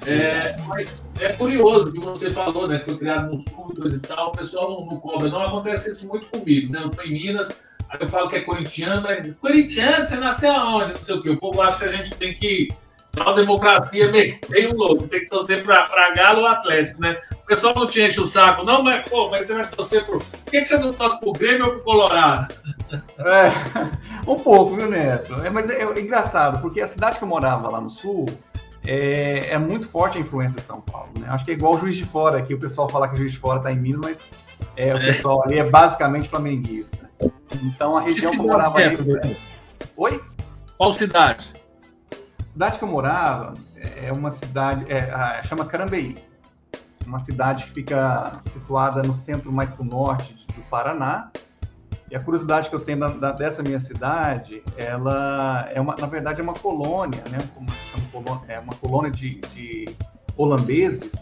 É, 0.07 0.57
mas 0.69 1.05
é 1.21 1.33
curioso 1.33 1.91
que 1.91 1.99
você 1.99 2.31
falou, 2.31 2.69
né? 2.69 2.79
Que 2.79 2.85
foi 2.87 2.97
criado 2.97 3.35
nos 3.35 3.45
cultos 3.47 3.97
e 3.97 4.01
tal, 4.01 4.29
o 4.29 4.33
pessoal 4.33 4.71
não, 4.71 4.87
não 4.87 5.01
cobra. 5.01 5.29
Não 5.29 5.43
acontece 5.43 5.91
isso 5.91 6.07
muito 6.07 6.29
comigo, 6.29 6.73
né? 6.73 6.81
Eu 6.83 6.89
estou 6.89 7.05
em 7.05 7.13
Minas, 7.13 7.67
aí 7.89 7.99
eu 8.01 8.07
falo 8.07 8.29
que 8.29 8.37
é 8.37 8.41
corintiano, 8.43 9.03
mas 9.03 9.35
corintiano, 9.35 10.07
você 10.07 10.17
nasceu 10.17 10.53
aonde? 10.53 10.93
Não 10.93 11.03
sei 11.03 11.15
o 11.17 11.23
quê. 11.23 11.31
O 11.31 11.37
povo 11.37 11.61
acha 11.61 11.79
que 11.79 11.85
a 11.85 11.89
gente 11.89 12.15
tem 12.15 12.35
que. 12.35 12.69
A 13.19 13.33
democracia 13.33 14.11
meio, 14.11 14.39
meio 14.49 14.77
louco, 14.77 15.09
tem 15.09 15.21
que 15.21 15.27
torcer 15.27 15.63
para 15.65 16.15
Galo 16.15 16.41
ou 16.41 16.47
Atlético, 16.47 17.01
né? 17.01 17.17
O 17.33 17.47
pessoal 17.47 17.75
não 17.75 17.87
te 17.87 18.03
enche 18.03 18.21
o 18.21 18.27
saco, 18.27 18.63
não, 18.63 18.83
mas, 18.83 19.09
pô, 19.09 19.31
mas 19.31 19.47
você 19.47 19.55
vai 19.55 19.67
torcer 19.67 20.05
pro. 20.05 20.19
Por 20.19 20.51
que, 20.51 20.61
que 20.61 20.67
você 20.67 20.77
não 20.77 20.93
torce 20.93 21.19
pro 21.19 21.33
Grêmio 21.33 21.65
ou 21.65 21.71
pro 21.73 21.81
Colorado? 21.81 22.47
É, 23.19 23.51
um 24.31 24.37
pouco, 24.39 24.77
viu, 24.77 24.91
Neto? 24.91 25.35
É, 25.43 25.49
mas 25.49 25.71
é, 25.71 25.83
é 25.83 26.01
engraçado, 26.01 26.61
porque 26.61 26.81
a 26.81 26.89
cidade 26.89 27.19
que 27.19 27.25
eu 27.25 27.29
morava 27.29 27.71
lá 27.71 27.81
no 27.81 27.91
sul, 27.91 28.27
é, 28.87 29.49
é, 29.51 29.59
muito 29.59 29.89
forte 29.89 30.19
a 30.19 30.21
influência 30.21 30.61
de 30.61 30.67
São 30.67 30.81
Paulo. 30.81 31.09
Né? 31.19 31.27
Acho 31.29 31.45
que 31.45 31.51
é 31.53 31.55
igual 31.55 31.75
o 31.75 31.79
Juiz 31.79 31.97
de 31.97 32.05
Fora, 32.05 32.39
aqui 32.39 32.55
o 32.55 32.61
pessoal 32.61 32.89
fala 32.89 33.09
que 33.09 33.15
o 33.15 33.19
Juiz 33.19 33.33
de 33.33 33.39
Fora 33.39 33.59
está 33.59 33.73
em 33.73 33.77
Minas, 33.77 34.01
mas 34.03 34.21
é, 34.77 34.95
o 34.95 34.99
é. 34.99 35.07
pessoal 35.07 35.43
ali 35.45 35.59
é 35.59 35.65
basicamente 35.65 36.29
flamenguista. 36.29 37.11
Então 37.63 37.97
a 37.97 38.01
região 38.01 38.31
que 38.31 38.39
eu 38.39 38.45
morava 38.45 38.81
é, 38.81 38.87
ali. 38.87 39.37
Oi? 39.97 40.23
Qual 40.77 40.93
cidade? 40.93 41.56
Cidade 42.57 42.79
que 42.79 42.85
eu 42.85 42.89
morava 42.89 43.53
é 44.03 44.11
uma 44.11 44.31
cidade, 44.31 44.91
é, 44.91 45.43
chama 45.45 45.67
Carambeí. 45.67 46.17
Uma 47.07 47.19
cidade 47.19 47.65
que 47.65 47.73
fica 47.73 48.33
situada 48.51 49.03
no 49.03 49.15
centro 49.15 49.53
mais 49.53 49.71
para 49.71 49.83
o 49.83 49.85
norte 49.85 50.35
do 50.55 50.63
Paraná, 50.71 51.31
e 52.11 52.17
a 52.17 52.21
curiosidade 52.21 52.71
que 52.71 52.75
eu 52.75 52.81
tenho 52.81 52.99
da, 53.01 53.09
da, 53.09 53.33
dessa 53.33 53.63
minha 53.63 53.79
cidade, 53.79 54.63
ela 54.79 55.69
é 55.71 55.79
uma, 55.79 55.97
na 55.97 56.07
verdade, 56.07 56.41
é 56.41 56.43
uma 56.43 56.55
colônia, 56.55 57.23
né? 57.31 57.37
Como 57.55 57.69
chama, 57.71 58.41
é 58.49 58.59
uma 58.59 58.75
colônia 58.77 59.11
de, 59.11 59.39
de 59.53 59.95
holandeses. 60.35 61.13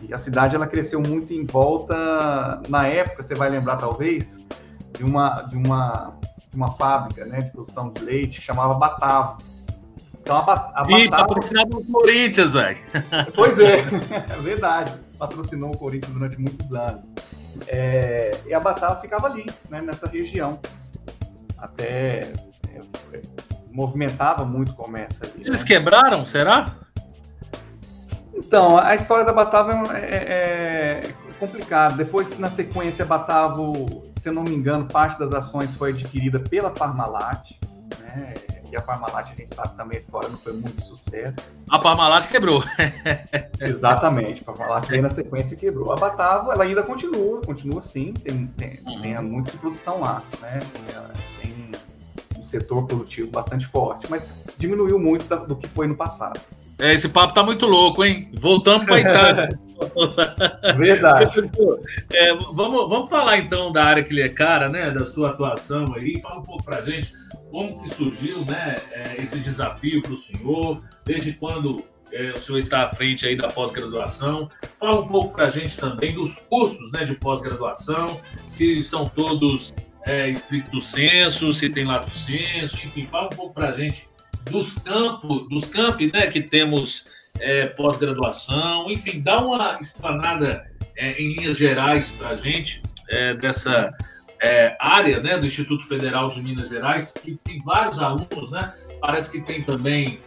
E 0.00 0.14
a 0.14 0.16
cidade 0.16 0.56
ela 0.56 0.66
cresceu 0.66 1.02
muito 1.02 1.34
em 1.34 1.44
volta, 1.44 2.62
na 2.70 2.86
época, 2.86 3.22
você 3.22 3.34
vai 3.34 3.50
lembrar 3.50 3.76
talvez, 3.76 4.38
de 4.96 5.04
uma 5.04 5.42
de 5.42 5.54
uma 5.54 6.14
de 6.50 6.56
uma 6.56 6.70
fábrica, 6.70 7.26
né, 7.26 7.42
de 7.42 7.50
produção 7.50 7.92
de 7.92 8.02
leite 8.02 8.40
que 8.40 8.46
chamava 8.46 8.72
Batavo. 8.72 9.51
Então 10.22 10.36
a, 10.36 10.72
a 10.74 10.84
Ih, 10.88 11.08
Batavo... 11.08 11.28
patrocinado 11.28 11.78
o 11.78 11.84
Corinthians, 11.84 12.52
velho. 12.52 12.78
Pois 13.34 13.58
é, 13.58 13.80
é 14.30 14.40
verdade. 14.40 14.92
Patrocinou 15.18 15.72
o 15.74 15.76
Corinthians 15.76 16.14
durante 16.14 16.40
muitos 16.40 16.72
anos. 16.72 17.04
É, 17.66 18.30
e 18.46 18.54
a 18.54 18.60
Batava 18.60 19.00
ficava 19.00 19.26
ali, 19.26 19.44
né, 19.68 19.82
nessa 19.82 20.06
região. 20.06 20.58
Até 21.58 22.32
é, 22.68 22.80
movimentava 23.70 24.44
muito 24.44 24.72
o 24.72 24.74
comércio 24.74 25.24
ali. 25.24 25.44
Eles 25.46 25.62
né? 25.62 25.66
quebraram, 25.66 26.24
será? 26.24 26.70
Então, 28.34 28.78
a 28.78 28.94
história 28.94 29.24
da 29.24 29.32
Batava 29.32 29.96
é, 29.96 30.00
é, 30.00 31.02
é 31.04 31.38
complicada. 31.38 31.96
Depois, 31.96 32.38
na 32.38 32.50
sequência, 32.50 33.04
a 33.04 33.06
Batavo, 33.06 34.04
se 34.20 34.28
eu 34.28 34.32
não 34.32 34.42
me 34.42 34.54
engano, 34.54 34.86
parte 34.86 35.18
das 35.18 35.32
ações 35.32 35.74
foi 35.74 35.90
adquirida 35.90 36.38
pela 36.38 36.70
Parmalat, 36.70 37.50
né? 38.00 38.34
E 38.72 38.76
a 38.76 38.80
Parmalat, 38.80 39.30
a 39.30 39.34
gente 39.34 39.54
sabe 39.54 39.76
também, 39.76 39.98
a 39.98 40.00
história 40.00 40.30
não 40.30 40.38
foi 40.38 40.54
muito 40.54 40.82
sucesso. 40.82 41.52
A 41.68 41.78
Parmalat 41.78 42.26
quebrou. 42.26 42.64
Exatamente, 43.60 44.40
a 44.40 44.44
Parmalat 44.46 44.88
veio 44.88 45.02
na 45.02 45.10
sequência 45.10 45.54
e 45.54 45.58
quebrou. 45.58 45.92
A 45.92 45.96
Batavo, 45.96 46.50
ela 46.50 46.64
ainda 46.64 46.82
continua, 46.82 47.42
continua 47.42 47.82
sim, 47.82 48.14
tem, 48.14 48.46
tem, 48.46 48.78
uhum. 48.86 49.00
tem 49.02 49.22
muito 49.22 49.52
de 49.52 49.58
produção 49.58 50.00
lá, 50.00 50.22
né? 50.40 50.60
Tem 51.42 51.70
um 52.38 52.42
setor 52.42 52.86
produtivo 52.86 53.30
bastante 53.30 53.66
forte, 53.66 54.06
mas 54.08 54.46
diminuiu 54.58 54.98
muito 54.98 55.28
do 55.46 55.54
que 55.54 55.68
foi 55.68 55.86
no 55.86 55.94
passado. 55.94 56.40
É, 56.78 56.94
esse 56.94 57.10
papo 57.10 57.34
tá 57.34 57.42
muito 57.42 57.66
louco, 57.66 58.02
hein? 58.02 58.30
Voltamos 58.34 58.86
para 58.86 59.00
Itália. 59.00 59.60
Verdade. 60.78 61.50
É, 62.10 62.34
vamos, 62.54 62.88
vamos 62.88 63.10
falar 63.10 63.36
então 63.36 63.70
da 63.70 63.84
área 63.84 64.02
que 64.02 64.14
ele 64.14 64.22
é 64.22 64.30
cara, 64.30 64.70
né? 64.70 64.90
Da 64.90 65.04
sua 65.04 65.28
atuação 65.28 65.94
aí. 65.94 66.18
Fala 66.20 66.40
um 66.40 66.42
pouco 66.42 66.64
para 66.64 66.80
gente 66.80 67.12
como 67.52 67.82
que 67.82 67.94
surgiu 67.94 68.42
né, 68.46 68.80
é, 68.92 69.22
esse 69.22 69.38
desafio 69.38 70.00
para 70.00 70.12
o 70.12 70.16
senhor, 70.16 70.82
desde 71.04 71.34
quando 71.34 71.84
é, 72.10 72.32
o 72.32 72.40
senhor 72.40 72.58
está 72.58 72.82
à 72.82 72.86
frente 72.86 73.26
aí 73.26 73.36
da 73.36 73.48
pós-graduação. 73.48 74.48
Fala 74.80 75.02
um 75.02 75.06
pouco 75.06 75.34
para 75.34 75.44
a 75.44 75.48
gente 75.50 75.76
também 75.76 76.14
dos 76.14 76.38
cursos 76.38 76.90
né, 76.92 77.04
de 77.04 77.14
pós-graduação, 77.14 78.18
se 78.46 78.80
são 78.80 79.06
todos 79.06 79.74
é, 80.06 80.30
estricto 80.30 80.80
senso, 80.80 81.52
se 81.52 81.68
tem 81.68 81.84
lato 81.84 82.10
senso, 82.10 82.76
enfim, 82.76 83.04
fala 83.04 83.26
um 83.26 83.36
pouco 83.36 83.54
para 83.54 83.68
a 83.68 83.72
gente 83.72 84.08
dos 84.50 84.72
campos, 84.72 85.46
dos 85.50 85.66
campi 85.66 86.10
né, 86.10 86.26
que 86.28 86.40
temos 86.40 87.04
é, 87.38 87.66
pós-graduação, 87.66 88.90
enfim, 88.90 89.20
dá 89.20 89.38
uma 89.38 89.78
explanada 89.78 90.66
é, 90.96 91.12
em 91.20 91.34
linhas 91.34 91.58
gerais 91.58 92.10
para 92.10 92.30
a 92.30 92.34
gente 92.34 92.82
é, 93.10 93.34
dessa 93.34 93.94
é, 94.42 94.76
área 94.80 95.20
né, 95.20 95.38
do 95.38 95.46
Instituto 95.46 95.86
Federal 95.86 96.28
de 96.28 96.42
Minas 96.42 96.68
Gerais, 96.68 97.12
que 97.12 97.38
tem 97.44 97.60
vários 97.62 98.00
alunos, 98.00 98.50
né? 98.50 98.72
Parece 99.00 99.30
que 99.30 99.40
tem 99.40 99.62
também 99.62 100.18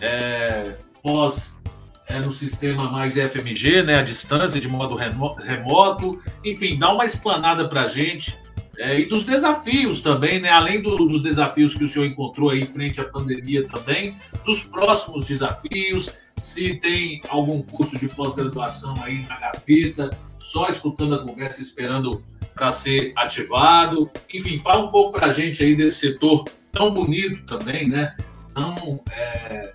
é, 0.00 0.76
pós 1.02 1.58
é, 2.06 2.20
no 2.20 2.32
sistema 2.32 2.90
mais 2.90 3.14
FMG, 3.14 3.82
né, 3.82 3.98
à 3.98 4.02
distância, 4.02 4.60
de 4.60 4.68
modo 4.68 4.94
remoto. 4.94 6.18
Enfim, 6.44 6.78
dá 6.78 6.92
uma 6.92 7.04
explanada 7.04 7.66
para 7.66 7.82
a 7.82 7.86
gente. 7.86 8.36
É, 8.78 9.00
e 9.00 9.06
dos 9.06 9.24
desafios 9.24 10.00
também, 10.00 10.38
né? 10.38 10.50
Além 10.50 10.82
do, 10.82 10.96
dos 10.96 11.22
desafios 11.22 11.74
que 11.74 11.84
o 11.84 11.88
senhor 11.88 12.04
encontrou 12.04 12.50
aí 12.50 12.64
frente 12.66 13.00
à 13.00 13.04
pandemia 13.04 13.66
também, 13.66 14.14
dos 14.44 14.64
próximos 14.64 15.26
desafios, 15.26 16.10
se 16.42 16.74
tem 16.74 17.22
algum 17.28 17.62
curso 17.62 17.98
de 17.98 18.08
pós-graduação 18.08 18.94
aí 19.02 19.24
na 19.28 19.38
gaveta, 19.38 20.10
só 20.36 20.66
escutando 20.66 21.14
a 21.14 21.24
conversa, 21.24 21.62
esperando 21.62 22.22
para 22.54 22.70
ser 22.70 23.12
ativado. 23.16 24.10
Enfim, 24.32 24.58
fala 24.58 24.84
um 24.84 24.90
pouco 24.90 25.12
para 25.12 25.28
a 25.28 25.30
gente 25.30 25.62
aí 25.62 25.74
desse 25.74 26.00
setor 26.00 26.44
tão 26.72 26.92
bonito 26.92 27.44
também, 27.44 27.88
né? 27.88 28.14
Tão 28.52 29.00
é, 29.10 29.72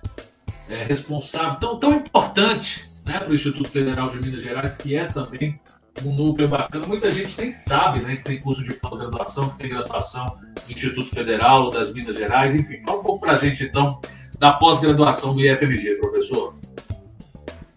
é, 0.68 0.84
responsável, 0.84 1.58
tão, 1.58 1.78
tão 1.78 1.94
importante 1.94 2.88
né, 3.04 3.18
para 3.18 3.30
o 3.30 3.34
Instituto 3.34 3.68
Federal 3.68 4.08
de 4.10 4.20
Minas 4.20 4.42
Gerais, 4.42 4.76
que 4.76 4.94
é 4.94 5.06
também 5.06 5.58
um 6.04 6.14
núcleo 6.14 6.48
bacana. 6.48 6.86
Muita 6.86 7.10
gente 7.10 7.40
nem 7.40 7.50
sabe 7.50 8.00
né, 8.00 8.16
que 8.16 8.24
tem 8.24 8.38
curso 8.38 8.62
de 8.62 8.74
pós-graduação, 8.74 9.48
que 9.50 9.58
tem 9.58 9.70
graduação 9.70 10.36
no 10.66 10.72
Instituto 10.72 11.08
Federal, 11.08 11.70
das 11.70 11.92
Minas 11.92 12.16
Gerais, 12.16 12.54
enfim. 12.54 12.78
Fala 12.82 13.00
um 13.00 13.02
pouco 13.02 13.20
para 13.20 13.32
a 13.32 13.38
gente, 13.38 13.64
então, 13.64 14.00
da 14.38 14.52
pós-graduação 14.52 15.34
do 15.34 15.40
IFMG, 15.40 15.96
professor. 15.96 16.57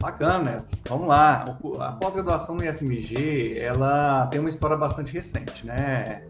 Bacana, 0.01 0.51
Neto. 0.51 0.65
Vamos 0.89 1.07
lá. 1.07 1.45
A 1.79 1.91
pós-graduação 1.91 2.55
no 2.55 2.65
IFMG, 2.65 3.59
ela 3.59 4.25
tem 4.27 4.39
uma 4.39 4.49
história 4.49 4.75
bastante 4.75 5.13
recente, 5.13 5.65
né? 5.65 6.23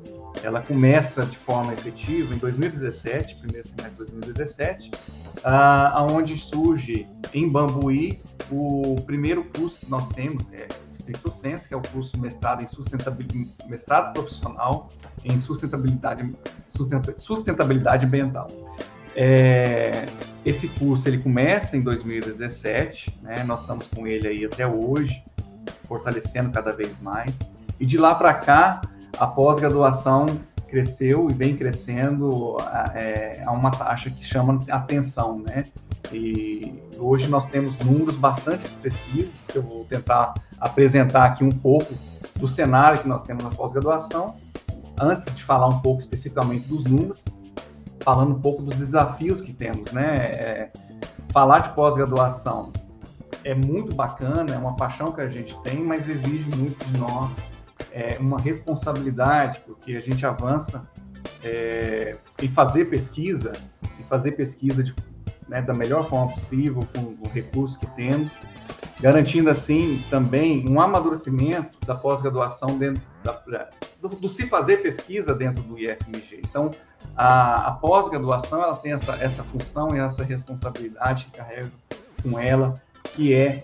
Ela 0.43 0.61
começa 0.61 1.25
de 1.25 1.37
forma 1.37 1.73
efetiva 1.73 2.33
em 2.33 2.37
2017, 2.37 3.37
primeiro 3.37 3.67
semestre 3.67 4.05
de 4.05 4.11
2017, 4.11 4.91
aonde 5.43 6.37
surge 6.37 7.07
em 7.33 7.49
Bambuí 7.49 8.19
o 8.51 9.01
primeiro 9.05 9.45
curso 9.45 9.79
que 9.79 9.89
nós 9.89 10.07
temos, 10.09 10.51
é 10.51 10.67
Stricto 10.93 11.31
Sense, 11.31 11.67
que 11.67 11.73
é 11.73 11.77
o 11.77 11.81
curso 11.81 12.17
mestrado 12.17 12.61
em 12.61 12.67
sustentabilidade, 12.67 13.49
mestrado 13.67 14.13
profissional 14.13 14.89
em 15.23 15.37
sustentabilidade, 15.37 16.33
sustentabilidade 17.17 18.05
ambiental. 18.05 18.47
É, 19.15 20.05
esse 20.45 20.67
curso 20.67 21.07
ele 21.07 21.19
começa 21.19 21.77
em 21.77 21.81
2017, 21.81 23.19
né? 23.21 23.43
Nós 23.43 23.61
estamos 23.61 23.87
com 23.87 24.07
ele 24.07 24.27
aí 24.27 24.45
até 24.45 24.65
hoje, 24.65 25.23
fortalecendo 25.87 26.51
cada 26.51 26.71
vez 26.71 26.99
mais. 26.99 27.39
E 27.79 27.85
de 27.85 27.97
lá 27.97 28.15
para 28.15 28.33
cá, 28.33 28.81
a 29.19 29.27
pós-graduação 29.27 30.25
cresceu 30.67 31.29
e 31.29 31.33
vem 31.33 31.55
crescendo 31.55 32.57
é, 32.95 33.43
a 33.45 33.51
uma 33.51 33.69
taxa 33.69 34.09
que 34.09 34.23
chama 34.25 34.59
atenção, 34.69 35.39
né? 35.39 35.63
E 36.11 36.81
hoje 36.97 37.27
nós 37.27 37.45
temos 37.47 37.77
números 37.79 38.15
bastante 38.15 38.65
expressivos, 38.65 39.45
que 39.47 39.57
eu 39.57 39.61
vou 39.61 39.83
tentar 39.85 40.33
apresentar 40.59 41.25
aqui 41.25 41.43
um 41.43 41.51
pouco 41.51 41.93
do 42.37 42.47
cenário 42.47 42.99
que 42.99 43.07
nós 43.07 43.23
temos 43.23 43.43
na 43.43 43.51
pós-graduação, 43.51 44.35
antes 44.99 45.25
de 45.35 45.43
falar 45.43 45.67
um 45.67 45.79
pouco 45.81 45.99
especificamente 45.99 46.67
dos 46.67 46.85
números, 46.85 47.25
falando 48.03 48.35
um 48.35 48.39
pouco 48.41 48.61
dos 48.63 48.75
desafios 48.75 49.41
que 49.41 49.53
temos, 49.53 49.91
né? 49.91 50.15
É, 50.17 50.71
falar 51.31 51.59
de 51.59 51.69
pós-graduação 51.75 52.71
é 53.43 53.55
muito 53.55 53.95
bacana, 53.95 54.53
é 54.53 54.57
uma 54.57 54.75
paixão 54.75 55.11
que 55.11 55.21
a 55.21 55.27
gente 55.27 55.57
tem, 55.61 55.79
mas 55.83 56.07
exige 56.07 56.49
muito 56.55 56.83
de 56.85 56.97
nós 56.99 57.31
é, 57.91 58.17
uma 58.19 58.39
responsabilidade, 58.39 59.59
porque 59.65 59.95
a 59.95 60.01
gente 60.01 60.25
avança 60.25 60.87
é, 61.43 62.15
em 62.41 62.47
fazer 62.47 62.85
pesquisa, 62.85 63.53
e 63.99 64.03
fazer 64.03 64.33
pesquisa 64.33 64.83
de, 64.83 64.95
né, 65.47 65.61
da 65.61 65.73
melhor 65.73 66.07
forma 66.07 66.31
possível, 66.33 66.87
com 66.93 67.15
o 67.21 67.29
recurso 67.29 67.79
que 67.79 67.87
temos, 67.87 68.37
garantindo 69.01 69.49
assim 69.49 70.03
também 70.09 70.67
um 70.69 70.79
amadurecimento 70.79 71.77
da 71.85 71.95
pós-graduação 71.95 72.77
dentro 72.77 73.01
da, 73.23 73.41
do, 73.99 74.09
do, 74.09 74.29
se 74.29 74.45
fazer 74.45 74.77
pesquisa 74.77 75.33
dentro 75.33 75.63
do 75.63 75.77
IFMG. 75.77 76.41
Então, 76.47 76.73
a, 77.15 77.67
a 77.67 77.71
pós-graduação 77.71 78.63
ela 78.63 78.75
tem 78.75 78.93
essa, 78.93 79.13
essa 79.15 79.43
função 79.43 79.95
e 79.95 79.99
essa 79.99 80.23
responsabilidade 80.23 81.25
que 81.25 81.37
carrega 81.37 81.71
com 82.21 82.39
ela, 82.39 82.75
que 83.15 83.33
é 83.33 83.61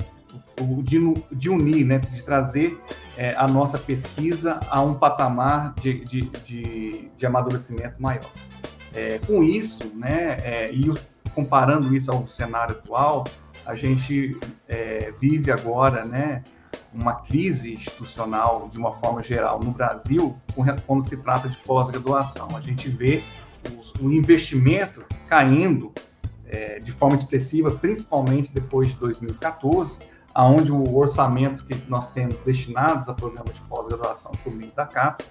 o, 0.60 0.82
de, 0.82 1.00
de 1.32 1.50
unir, 1.50 1.86
né, 1.86 2.00
de 2.00 2.24
trazer 2.24 2.82
é, 3.16 3.36
a 3.36 3.48
nossa 3.48 3.78
pesquisa 3.78 4.60
a 4.70 4.82
um 4.82 4.94
patamar 4.94 5.76
de, 5.76 6.04
de, 6.04 6.22
de, 6.44 7.10
de 7.16 7.26
amadurecimento 7.26 8.02
maior. 8.02 8.32
É, 8.94 9.20
com 9.20 9.44
isso, 9.44 9.96
né, 9.96 10.38
é, 10.44 10.72
e 10.72 10.92
comparando 11.36 11.96
isso 11.96 12.12
ao 12.12 12.28
cenário 12.28 12.76
atual, 12.76 13.26
a 13.68 13.76
gente 13.76 14.40
é, 14.68 15.14
vive 15.20 15.52
agora, 15.52 16.06
né, 16.06 16.44
uma 16.94 17.16
crise 17.16 17.74
institucional 17.74 18.70
de 18.72 18.78
uma 18.78 18.94
forma 18.94 19.22
geral 19.22 19.60
no 19.60 19.72
Brasil 19.72 20.36
quando 20.86 21.04
se 21.04 21.18
trata 21.18 21.50
de 21.50 21.58
pós-graduação. 21.58 22.56
A 22.56 22.62
gente 22.62 22.90
vê 22.90 23.22
o 24.00 24.10
investimento 24.10 25.04
caindo 25.28 25.92
é, 26.46 26.80
de 26.80 26.92
forma 26.94 27.16
expressiva, 27.16 27.70
principalmente 27.72 28.54
depois 28.54 28.90
de 28.90 28.96
2014, 28.96 30.00
aonde 30.34 30.72
o 30.72 30.96
orçamento 30.96 31.66
que 31.66 31.76
nós 31.90 32.12
temos 32.14 32.42
destinados 32.42 33.10
a 33.10 33.14
programas 33.14 33.54
de 33.54 33.62
pós-graduação 33.62 34.32
por 34.44 34.56
meio 34.56 34.72
da 34.72 34.86
CAP 34.86 35.26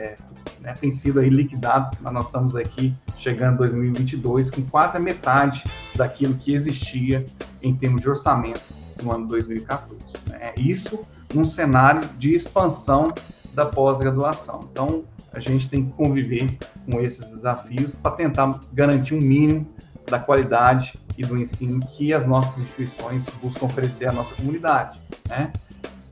é, 0.00 0.14
né, 0.60 0.72
tem 0.80 0.90
sido 0.90 1.20
aí 1.20 1.28
liquidado, 1.28 1.96
nós 2.00 2.26
estamos 2.26 2.56
aqui 2.56 2.94
chegando 3.18 3.54
em 3.54 3.58
2022 3.58 4.50
com 4.50 4.62
quase 4.62 4.96
a 4.96 5.00
metade 5.00 5.64
daquilo 5.94 6.34
que 6.34 6.54
existia 6.54 7.24
em 7.62 7.74
termos 7.74 8.00
de 8.00 8.08
orçamento 8.08 8.62
no 9.02 9.12
ano 9.12 9.26
2014. 9.26 9.98
Né? 10.26 10.54
Isso 10.56 11.04
num 11.34 11.44
cenário 11.44 12.08
de 12.18 12.34
expansão 12.34 13.12
da 13.54 13.66
pós-graduação. 13.66 14.60
Então, 14.72 15.04
a 15.32 15.38
gente 15.38 15.68
tem 15.68 15.84
que 15.84 15.92
conviver 15.92 16.56
com 16.86 16.98
esses 17.00 17.28
desafios 17.28 17.94
para 17.94 18.12
tentar 18.12 18.58
garantir 18.72 19.14
um 19.14 19.20
mínimo 19.20 19.68
da 20.06 20.18
qualidade 20.18 20.94
e 21.16 21.22
do 21.22 21.38
ensino 21.38 21.86
que 21.88 22.12
as 22.12 22.26
nossas 22.26 22.58
instituições 22.58 23.26
buscam 23.40 23.66
oferecer 23.66 24.06
à 24.06 24.12
nossa 24.12 24.34
comunidade, 24.34 24.98
né? 25.28 25.52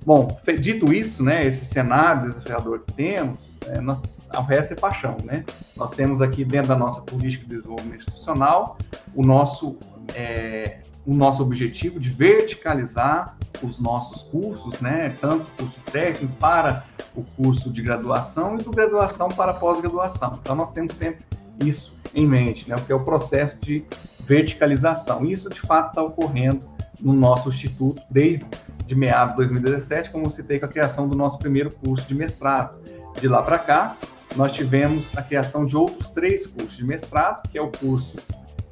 Bom, 0.08 0.40
dito 0.58 0.90
isso, 0.90 1.22
né, 1.22 1.46
esse 1.46 1.66
cenário 1.66 2.22
desafiador 2.22 2.78
que 2.78 2.94
temos, 2.94 3.58
é, 3.66 3.78
nós, 3.78 4.02
o 4.34 4.40
resto 4.40 4.72
é 4.72 4.76
paixão, 4.76 5.18
né? 5.22 5.44
Nós 5.76 5.90
temos 5.90 6.22
aqui 6.22 6.46
dentro 6.46 6.68
da 6.68 6.76
nossa 6.76 7.02
política 7.02 7.44
de 7.44 7.56
desenvolvimento 7.56 8.06
institucional 8.08 8.78
o 9.14 9.22
nosso 9.22 9.76
é, 10.14 10.80
o 11.06 11.12
nosso 11.12 11.42
objetivo 11.42 12.00
de 12.00 12.08
verticalizar 12.08 13.36
os 13.62 13.78
nossos 13.78 14.22
cursos, 14.22 14.80
né, 14.80 15.14
tanto 15.20 15.42
o 15.42 15.64
curso 15.64 15.80
técnico 15.92 16.32
para 16.36 16.86
o 17.14 17.22
curso 17.22 17.70
de 17.70 17.82
graduação 17.82 18.58
e 18.58 18.62
do 18.62 18.70
graduação 18.70 19.28
para 19.28 19.52
pós-graduação. 19.52 20.38
Então 20.40 20.56
nós 20.56 20.70
temos 20.70 20.94
sempre 20.94 21.22
isso 21.62 21.98
em 22.14 22.26
mente, 22.26 22.66
né, 22.66 22.76
o 22.76 22.82
que 22.82 22.90
é 22.90 22.94
o 22.94 23.04
processo 23.04 23.60
de 23.60 23.84
verticalização. 24.20 25.26
Isso 25.26 25.50
de 25.50 25.60
fato 25.60 25.90
está 25.90 26.02
ocorrendo 26.02 26.62
no 26.98 27.12
nosso 27.12 27.50
instituto 27.50 28.02
desde 28.10 28.46
de 28.88 28.94
meados 28.94 29.32
de 29.32 29.36
2017, 29.36 30.10
como 30.10 30.30
citei 30.30 30.58
com 30.58 30.64
a 30.64 30.68
criação 30.68 31.06
do 31.06 31.14
nosso 31.14 31.38
primeiro 31.38 31.70
curso 31.70 32.08
de 32.08 32.14
mestrado. 32.14 32.80
De 33.20 33.28
lá 33.28 33.42
para 33.42 33.58
cá, 33.58 33.96
nós 34.34 34.52
tivemos 34.52 35.16
a 35.16 35.22
criação 35.22 35.66
de 35.66 35.76
outros 35.76 36.10
três 36.10 36.46
cursos 36.46 36.76
de 36.76 36.84
mestrado, 36.84 37.48
que 37.50 37.58
é 37.58 37.62
o 37.62 37.70
curso 37.70 38.16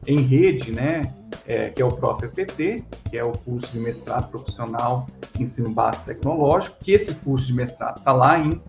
em 0.06 0.20
rede, 0.20 0.72
né, 0.72 1.12
é, 1.46 1.68
que 1.68 1.82
é 1.82 1.84
o 1.84 1.92
ProfEPT, 1.92 2.82
que 3.10 3.18
é 3.18 3.24
o 3.24 3.32
curso 3.32 3.72
de 3.72 3.80
mestrado 3.80 4.30
profissional 4.30 5.06
em 5.38 5.42
ensino 5.42 5.70
básico 5.70 6.06
tecnológico, 6.06 6.76
que 6.80 6.92
esse 6.92 7.14
curso 7.16 7.46
de 7.46 7.52
mestrado 7.52 7.98
está 7.98 8.12
lá 8.12 8.38
em 8.38 8.62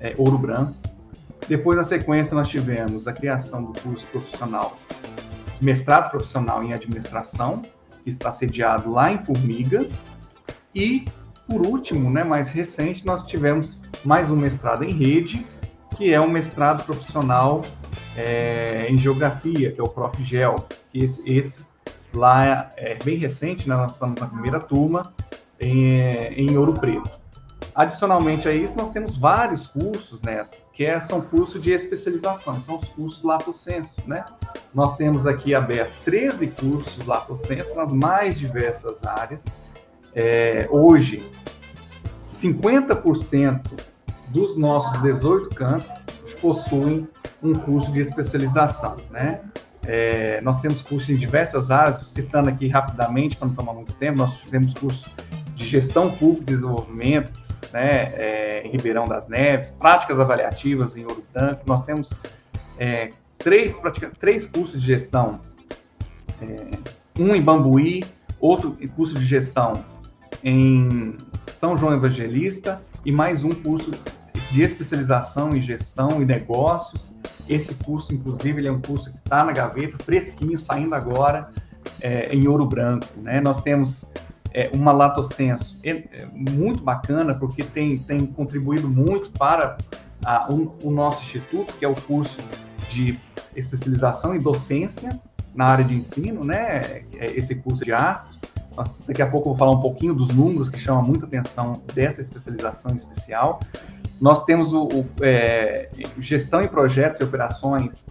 é, 0.00 0.14
Ouro 0.16 0.38
Branco. 0.38 0.72
Depois, 1.46 1.76
na 1.76 1.84
sequência, 1.84 2.34
nós 2.34 2.48
tivemos 2.48 3.06
a 3.06 3.12
criação 3.12 3.62
do 3.62 3.78
curso 3.80 4.06
profissional, 4.06 4.78
mestrado 5.60 6.10
profissional 6.10 6.64
em 6.64 6.72
administração, 6.72 7.62
que 8.02 8.08
está 8.10 8.30
sediado 8.30 8.90
lá 8.90 9.12
em 9.12 9.22
Formiga. 9.24 9.86
E, 10.74 11.04
por 11.46 11.66
último, 11.66 12.10
né, 12.10 12.24
mais 12.24 12.48
recente, 12.48 13.04
nós 13.06 13.24
tivemos 13.24 13.80
mais 14.04 14.30
um 14.30 14.36
mestrado 14.36 14.82
em 14.82 14.92
rede, 14.92 15.44
que 15.96 16.12
é 16.12 16.20
um 16.20 16.28
mestrado 16.28 16.84
profissional 16.84 17.64
é, 18.16 18.86
em 18.88 18.98
geografia, 18.98 19.72
que 19.72 19.80
é 19.80 19.84
o 19.84 19.88
ProfGel. 19.88 20.66
Esse, 20.92 21.22
esse 21.30 21.64
lá 22.12 22.68
é 22.76 22.96
bem 23.04 23.18
recente, 23.18 23.68
né? 23.68 23.76
nós 23.76 23.92
estamos 23.92 24.20
na 24.20 24.26
primeira 24.26 24.60
turma 24.60 25.12
em, 25.60 25.98
em 26.36 26.56
Ouro 26.56 26.74
Preto. 26.74 27.10
Adicionalmente 27.74 28.48
a 28.48 28.52
isso, 28.52 28.76
nós 28.76 28.92
temos 28.92 29.16
vários 29.16 29.66
cursos, 29.66 30.22
né, 30.22 30.46
que 30.72 30.84
é, 30.84 31.00
são 31.00 31.20
cursos 31.20 31.60
de 31.60 31.72
especialização, 31.72 32.58
são 32.60 32.76
os 32.76 32.88
cursos 32.88 33.22
Lato 33.24 33.52
Senso, 33.52 34.00
né? 34.06 34.24
Nós 34.72 34.96
temos 34.96 35.26
aqui 35.26 35.56
aberto 35.56 35.92
13 36.04 36.48
cursos 36.48 37.04
Lato 37.04 37.36
Senso 37.36 37.74
nas 37.74 37.92
mais 37.92 38.38
diversas 38.38 39.04
áreas. 39.04 39.44
É, 40.14 40.68
hoje, 40.70 41.28
50% 42.22 43.60
dos 44.28 44.56
nossos 44.56 45.00
18 45.02 45.50
campos 45.50 45.86
possuem 46.40 47.08
um 47.42 47.54
curso 47.54 47.90
de 47.92 48.00
especialização, 48.00 48.96
né? 49.10 49.40
É, 49.86 50.40
nós 50.42 50.60
temos 50.60 50.80
cursos 50.80 51.10
em 51.10 51.16
diversas 51.16 51.70
áreas, 51.70 51.98
citando 52.08 52.48
aqui 52.48 52.68
rapidamente, 52.68 53.36
para 53.36 53.48
não 53.48 53.54
tomar 53.54 53.74
muito 53.74 53.92
tempo, 53.94 54.18
nós 54.18 54.40
temos 54.50 54.72
curso 54.74 55.04
de 55.54 55.64
gestão 55.64 56.10
pública 56.10 56.52
e 56.52 56.54
desenvolvimento, 56.54 57.32
né, 57.72 58.12
é, 58.14 58.62
em 58.64 58.70
Ribeirão 58.70 59.06
das 59.06 59.28
Neves, 59.28 59.70
práticas 59.72 60.18
avaliativas 60.18 60.96
em 60.96 61.04
Ouro 61.04 61.24
Branco, 61.34 61.62
nós 61.66 61.84
temos 61.84 62.10
é, 62.78 63.10
três, 63.36 63.78
três 64.18 64.46
cursos 64.46 64.80
de 64.80 64.86
gestão, 64.86 65.40
é, 66.40 66.78
um 67.18 67.34
em 67.34 67.42
Bambuí, 67.42 68.04
outro 68.40 68.76
curso 68.96 69.14
de 69.14 69.24
gestão 69.24 69.84
em 70.44 71.16
São 71.52 71.76
João 71.76 71.94
Evangelista 71.94 72.80
e 73.04 73.10
mais 73.10 73.42
um 73.42 73.50
curso 73.50 73.90
de 74.52 74.62
especialização 74.62 75.56
em 75.56 75.62
gestão 75.62 76.22
e 76.22 76.24
negócios. 76.24 77.12
Esse 77.48 77.74
curso, 77.74 78.14
inclusive, 78.14 78.60
ele 78.60 78.68
é 78.68 78.72
um 78.72 78.80
curso 78.80 79.10
que 79.10 79.18
está 79.18 79.44
na 79.44 79.50
gaveta, 79.52 79.98
fresquinho, 79.98 80.58
saindo 80.58 80.94
agora. 80.94 81.50
é, 82.00 82.34
em 82.34 82.46
ouro 82.46 82.66
branco. 82.66 83.06
Né? 83.16 83.40
Nós 83.40 83.62
temos 83.62 84.04
é, 84.52 84.70
uma 84.72 84.92
Lato 84.92 85.22
Senso 85.22 85.78
é, 85.82 85.90
é, 85.90 86.26
muito 86.32 86.82
bacana, 86.82 87.34
porque 87.34 87.62
tem, 87.62 87.98
tem 87.98 88.26
contribuído 88.26 88.88
muito 88.88 89.30
para 89.32 89.78
a, 90.24 90.52
o, 90.52 90.76
o 90.82 90.90
nosso 90.90 91.22
instituto, 91.22 91.72
que 91.74 91.84
é 91.84 91.88
o 91.88 91.94
curso 91.94 92.38
de 92.90 93.18
especialização 93.56 94.34
em 94.34 94.40
docência 94.40 95.20
na 95.54 95.66
área 95.66 95.84
de 95.84 95.94
ensino, 95.94 96.44
né? 96.44 97.04
É 97.16 97.26
esse 97.36 97.54
curso 97.56 97.84
de 97.84 97.92
artes. 97.92 98.34
Daqui 99.06 99.22
a 99.22 99.26
pouco 99.26 99.48
eu 99.48 99.52
vou 99.52 99.58
falar 99.58 99.72
um 99.72 99.80
pouquinho 99.80 100.14
dos 100.14 100.28
números 100.28 100.68
que 100.68 100.78
chamam 100.78 101.02
muita 101.02 101.26
atenção 101.26 101.82
dessa 101.94 102.20
especialização 102.20 102.94
especial. 102.94 103.60
Nós 104.20 104.44
temos 104.44 104.72
o, 104.72 104.84
o 104.84 105.06
é, 105.20 105.88
gestão 106.18 106.62
em 106.62 106.68
projetos 106.68 107.20
e 107.20 107.24
operações 107.24 108.06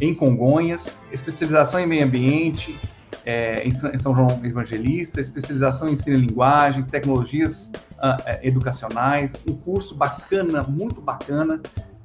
em 0.00 0.14
Congonhas, 0.14 0.98
especialização 1.10 1.80
em 1.80 1.86
meio 1.86 2.04
ambiente 2.04 2.78
é, 3.26 3.66
em, 3.66 3.72
São 3.72 4.14
João 4.14 4.40
Evangelista, 4.44 5.20
especialização 5.20 5.88
em 5.88 5.92
ensino 5.92 6.16
e 6.16 6.20
linguagem, 6.20 6.84
tecnologias 6.84 7.72
uh, 7.94 8.38
educacionais, 8.42 9.34
um 9.48 9.54
curso 9.54 9.96
bacana, 9.96 10.62
muito 10.62 11.00
bacana, 11.00 11.60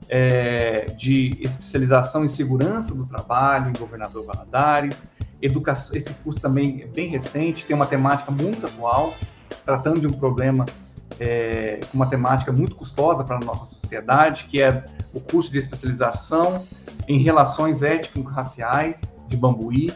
é, 0.09 0.87
de 0.97 1.37
especialização 1.39 2.25
em 2.25 2.27
segurança 2.27 2.93
do 2.93 3.05
trabalho 3.05 3.69
em 3.69 3.73
Governador 3.73 4.25
Valadares. 4.25 5.05
Educação, 5.41 5.95
esse 5.95 6.13
curso 6.15 6.39
também 6.39 6.81
é 6.83 6.85
bem 6.85 7.09
recente, 7.09 7.65
tem 7.65 7.75
uma 7.75 7.85
temática 7.85 8.31
muito 8.31 8.65
atual, 8.65 9.13
tratando 9.65 9.99
de 9.99 10.07
um 10.07 10.13
problema 10.13 10.65
é, 11.19 11.79
com 11.91 11.97
uma 11.97 12.07
temática 12.07 12.51
muito 12.51 12.75
custosa 12.75 13.23
para 13.23 13.37
a 13.37 13.39
nossa 13.39 13.65
sociedade, 13.65 14.45
que 14.45 14.61
é 14.61 14.83
o 15.13 15.19
curso 15.19 15.51
de 15.51 15.57
especialização 15.57 16.63
em 17.07 17.19
relações 17.19 17.83
étnico-raciais 17.83 19.01
de 19.27 19.37
Bambuí. 19.37 19.91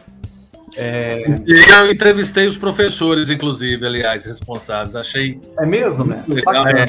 É... 0.76 1.24
Eu 1.46 1.90
entrevistei 1.90 2.46
os 2.46 2.58
professores, 2.58 3.30
inclusive, 3.30 3.86
aliás, 3.86 4.26
responsáveis. 4.26 4.94
Achei. 4.94 5.40
É 5.58 5.64
mesmo, 5.64 6.04
né? 6.04 6.22
Legal, 6.28 6.66
é, 6.68 6.86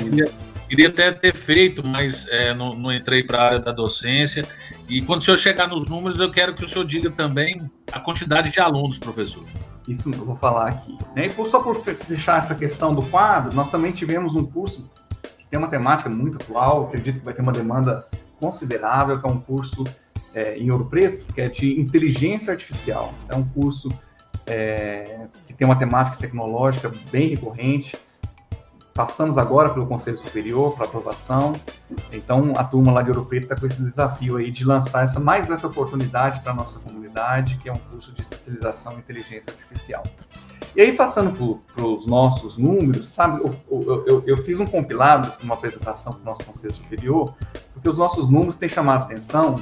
queria, 0.67 0.89
até 0.89 1.11
ter 1.11 1.35
feito, 1.35 1.85
mas 1.85 2.27
é, 2.29 2.53
não, 2.53 2.73
não, 2.73 2.93
entrei 2.93 3.23
para 3.23 3.39
a 3.39 3.45
área 3.45 3.59
da 3.59 3.71
docência. 3.71 4.45
E 4.87 5.01
quando 5.01 5.21
o 5.21 5.23
senhor 5.23 5.37
chegar 5.37 5.67
nos 5.67 5.87
números, 5.87 6.19
eu 6.19 6.31
quero 6.31 6.55
que 6.55 6.63
o 6.63 6.67
senhor 6.67 6.85
diga 6.85 7.09
também 7.09 7.59
a 7.91 7.99
quantidade 7.99 8.51
de 8.51 8.59
alunos, 8.59 8.99
professor. 8.99 9.43
Isso 9.87 10.09
eu 10.09 10.25
vou 10.25 10.35
falar 10.35 10.69
aqui. 10.69 10.97
Né? 11.15 11.27
E 11.27 11.29
só 11.29 11.61
por 11.61 11.81
fechar 11.81 12.39
essa 12.39 12.53
questão 12.53 12.93
do 12.93 13.01
quadro, 13.03 13.55
nós 13.55 13.71
também 13.71 13.91
tivemos 13.91 14.35
um 14.35 14.45
curso 14.45 14.89
que 15.37 15.45
tem 15.49 15.57
uma 15.57 15.69
temática 15.69 16.09
muito 16.09 16.35
atual, 16.35 16.87
acredito 16.87 17.19
que 17.19 17.25
vai 17.25 17.33
ter 17.33 17.41
uma 17.41 17.53
demanda 17.53 18.05
considerável, 18.39 19.19
que 19.19 19.25
é 19.25 19.29
um 19.29 19.39
curso 19.39 19.83
é, 20.33 20.57
em 20.57 20.69
Ouro 20.69 20.85
Preto, 20.85 21.33
que 21.33 21.41
é 21.41 21.47
de 21.47 21.79
inteligência 21.79 22.51
artificial. 22.51 23.13
É 23.29 23.35
um 23.35 23.43
curso 23.43 23.89
é, 24.45 25.27
que 25.45 25.53
tem 25.53 25.65
uma 25.65 25.75
temática 25.75 26.17
tecnológica 26.17 26.91
bem 27.11 27.29
recorrente, 27.29 27.95
Passamos 28.97 29.37
agora 29.37 29.69
pelo 29.69 29.85
Conselho 29.85 30.17
Superior 30.17 30.75
para 30.75 30.85
aprovação. 30.85 31.53
Então, 32.11 32.53
a 32.57 32.63
turma 32.63 32.91
lá 32.91 33.03
de 33.03 33.11
Ouro 33.11 33.25
Preto 33.25 33.43
está 33.43 33.55
com 33.55 33.67
esse 33.67 33.79
desafio 33.79 34.37
aí 34.37 34.49
de 34.49 34.65
lançar 34.65 35.03
essa, 35.03 35.19
mais 35.19 35.51
essa 35.51 35.67
oportunidade 35.67 36.39
para 36.39 36.51
a 36.51 36.55
nossa 36.55 36.79
comunidade, 36.79 37.57
que 37.57 37.69
é 37.69 37.71
um 37.71 37.77
curso 37.77 38.11
de 38.11 38.23
especialização 38.23 38.93
em 38.93 38.97
inteligência 38.97 39.53
artificial. 39.53 40.03
E 40.75 40.81
aí, 40.81 40.91
passando 40.91 41.61
para 41.75 41.85
os 41.85 42.07
nossos 42.07 42.57
números, 42.57 43.07
sabe, 43.09 43.39
eu, 43.39 44.03
eu, 44.07 44.23
eu, 44.25 44.37
fiz 44.43 44.59
um 44.59 44.65
compilado, 44.65 45.31
uma 45.43 45.53
apresentação 45.53 46.13
para 46.13 46.21
o 46.23 46.25
nosso 46.25 46.43
Conselho 46.45 46.73
Superior, 46.73 47.35
porque 47.75 47.87
os 47.87 47.99
nossos 47.99 48.27
números 48.29 48.55
têm 48.55 48.67
chamado 48.67 49.03
atenção, 49.03 49.61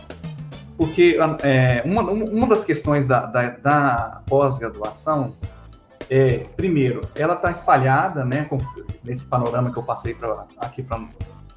porque 0.77 1.17
é, 1.43 1.81
uma, 1.83 2.03
uma 2.09 2.47
das 2.47 2.63
questões 2.63 3.05
da, 3.05 3.25
da, 3.25 3.49
da 3.49 4.21
pós-graduação 4.27 5.33
é, 6.09 6.39
primeiro, 6.55 7.01
ela 7.15 7.35
está 7.35 7.51
espalhada, 7.51 8.23
né, 8.23 8.45
com, 8.45 8.59
nesse 9.03 9.25
panorama 9.25 9.71
que 9.71 9.77
eu 9.77 9.83
passei 9.83 10.13
pra, 10.13 10.45
aqui 10.57 10.83
para 10.83 11.03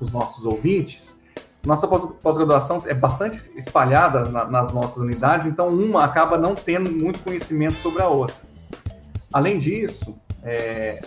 os 0.00 0.10
nossos 0.10 0.44
ouvintes. 0.44 1.18
Nossa 1.64 1.86
pós-graduação 1.86 2.82
é 2.86 2.94
bastante 2.94 3.38
espalhada 3.56 4.24
na, 4.26 4.44
nas 4.44 4.72
nossas 4.72 4.98
unidades, 4.98 5.46
então 5.46 5.68
uma 5.68 6.04
acaba 6.04 6.38
não 6.38 6.54
tendo 6.54 6.90
muito 6.90 7.18
conhecimento 7.18 7.76
sobre 7.76 8.00
a 8.00 8.08
outra. 8.08 8.36
Além 9.32 9.58
disso, 9.58 10.18
é, 10.42 11.02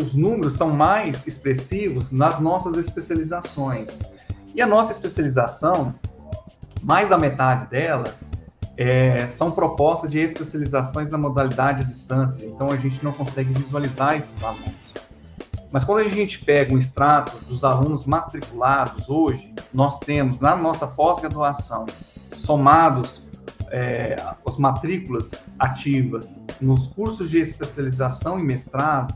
os 0.00 0.14
números 0.14 0.54
são 0.54 0.70
mais 0.70 1.26
expressivos 1.26 2.10
nas 2.10 2.40
nossas 2.40 2.76
especializações. 2.78 4.00
E 4.54 4.62
a 4.62 4.66
nossa 4.66 4.92
especialização, 4.92 5.94
mais 6.82 7.08
da 7.08 7.18
metade 7.18 7.66
dela, 7.66 8.04
é, 8.76 9.26
são 9.28 9.50
propostas 9.50 10.10
de 10.10 10.18
especializações 10.18 11.08
na 11.10 11.18
modalidade 11.18 11.82
à 11.82 11.84
distância, 11.84 12.46
então 12.46 12.70
a 12.70 12.76
gente 12.76 13.04
não 13.04 13.12
consegue 13.12 13.52
visualizar 13.52 14.16
esses 14.16 14.42
alunos. 14.42 14.80
Mas 15.70 15.84
quando 15.84 16.06
a 16.06 16.08
gente 16.08 16.42
pega 16.44 16.74
um 16.74 16.78
extrato 16.78 17.36
dos 17.46 17.62
alunos 17.64 18.04
matriculados 18.04 19.08
hoje, 19.08 19.54
nós 19.72 19.98
temos 19.98 20.38
na 20.38 20.54
nossa 20.54 20.86
pós-graduação, 20.86 21.86
somados 22.32 23.22
é, 23.70 24.16
as 24.46 24.58
matrículas 24.58 25.50
ativas 25.58 26.42
nos 26.60 26.88
cursos 26.88 27.30
de 27.30 27.38
especialização 27.38 28.38
e 28.38 28.42
mestrado, 28.42 29.14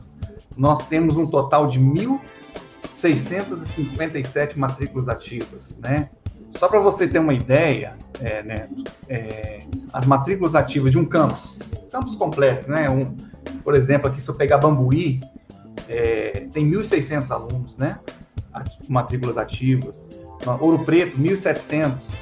nós 0.57 0.87
temos 0.87 1.15
um 1.15 1.27
total 1.27 1.67
de 1.67 1.79
1.657 1.79 4.57
matrículas 4.57 5.07
ativas, 5.07 5.77
né? 5.77 6.09
Só 6.51 6.67
para 6.67 6.79
você 6.79 7.07
ter 7.07 7.19
uma 7.19 7.33
ideia, 7.33 7.95
é, 8.19 8.41
Neto, 8.41 8.83
é, 9.09 9.59
as 9.93 10.05
matrículas 10.05 10.55
ativas 10.55 10.91
de 10.91 10.97
um 10.97 11.05
campus, 11.05 11.57
campus 11.91 12.15
completo, 12.15 12.69
né? 12.69 12.89
Um, 12.89 13.15
por 13.63 13.75
exemplo, 13.75 14.07
aqui 14.07 14.21
se 14.21 14.29
eu 14.29 14.35
pegar 14.35 14.57
Bambuí, 14.57 15.21
é, 15.87 16.47
tem 16.51 16.69
1.600 16.69 17.31
alunos, 17.31 17.77
né? 17.77 17.99
Matrículas 18.87 19.37
ativas. 19.37 20.09
Ouro 20.59 20.79
Preto, 20.85 21.17
1.700, 21.17 22.15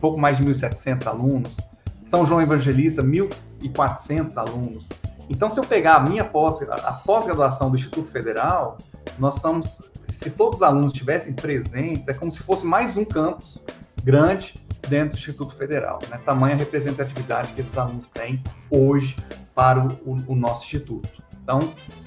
pouco 0.00 0.20
mais 0.20 0.36
de 0.36 0.44
1.700 0.44 1.06
alunos. 1.06 1.56
São 2.02 2.26
João 2.26 2.42
Evangelista, 2.42 3.02
1.400 3.02 4.36
alunos. 4.36 4.88
Então, 5.28 5.48
se 5.48 5.58
eu 5.58 5.64
pegar 5.64 5.96
a 5.96 6.00
minha 6.00 6.24
pós, 6.24 6.60
a 6.62 6.92
pós-graduação 6.92 7.70
do 7.70 7.76
Instituto 7.76 8.10
Federal, 8.10 8.76
nós 9.18 9.36
somos 9.36 9.90
se 10.14 10.30
todos 10.30 10.56
os 10.56 10.62
alunos 10.62 10.92
estivessem 10.92 11.32
presentes, 11.32 12.06
é 12.08 12.14
como 12.14 12.30
se 12.30 12.42
fosse 12.42 12.64
mais 12.64 12.96
um 12.96 13.04
campus 13.04 13.60
grande 14.02 14.54
dentro 14.88 15.16
do 15.16 15.18
Instituto 15.18 15.56
Federal. 15.56 15.98
Né? 16.10 16.18
Tamanha 16.24 16.54
representatividade 16.54 17.52
que 17.52 17.60
esses 17.60 17.76
alunos 17.76 18.08
têm 18.10 18.42
hoje 18.70 19.16
para 19.54 19.80
o, 19.80 19.92
o, 20.04 20.16
o 20.28 20.34
nosso 20.34 20.64
instituto. 20.64 21.08
Então, 21.42 21.60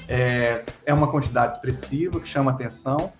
é, 0.07 0.61
é, 0.85 0.93
uma 0.93 1.07
quantidade 1.07 1.55
expressiva 1.55 2.19
que 2.19 2.27
chama 2.27 2.51
atenção 2.51 3.11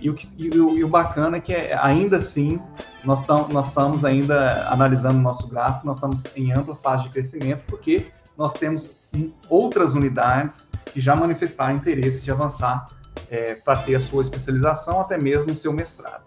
e 0.00 0.10
o, 0.10 0.16
e 0.36 0.48
o, 0.58 0.78
e 0.78 0.84
o 0.84 0.88
bacana 0.88 1.38
é 1.38 1.40
que 1.40 1.52
é, 1.52 1.76
ainda 1.78 2.18
assim 2.18 2.60
nós, 3.04 3.24
tam, 3.26 3.48
nós 3.48 3.68
estamos 3.68 4.04
ainda 4.04 4.68
analisando 4.70 5.18
o 5.18 5.22
nosso 5.22 5.48
gráfico, 5.48 5.86
nós 5.86 5.96
estamos 5.96 6.22
em 6.34 6.52
ampla 6.52 6.74
fase 6.74 7.04
de 7.04 7.10
crescimento 7.10 7.62
porque 7.66 8.06
nós 8.36 8.52
temos 8.54 8.90
outras 9.48 9.94
unidades 9.94 10.68
que 10.86 11.00
já 11.00 11.16
manifestaram 11.16 11.74
interesse 11.74 12.22
de 12.22 12.30
avançar 12.30 12.86
é, 13.30 13.54
para 13.54 13.76
ter 13.80 13.94
a 13.94 14.00
sua 14.00 14.22
especialização, 14.22 15.00
até 15.00 15.18
mesmo 15.18 15.52
o 15.52 15.56
seu 15.56 15.72
mestrado. 15.72 16.22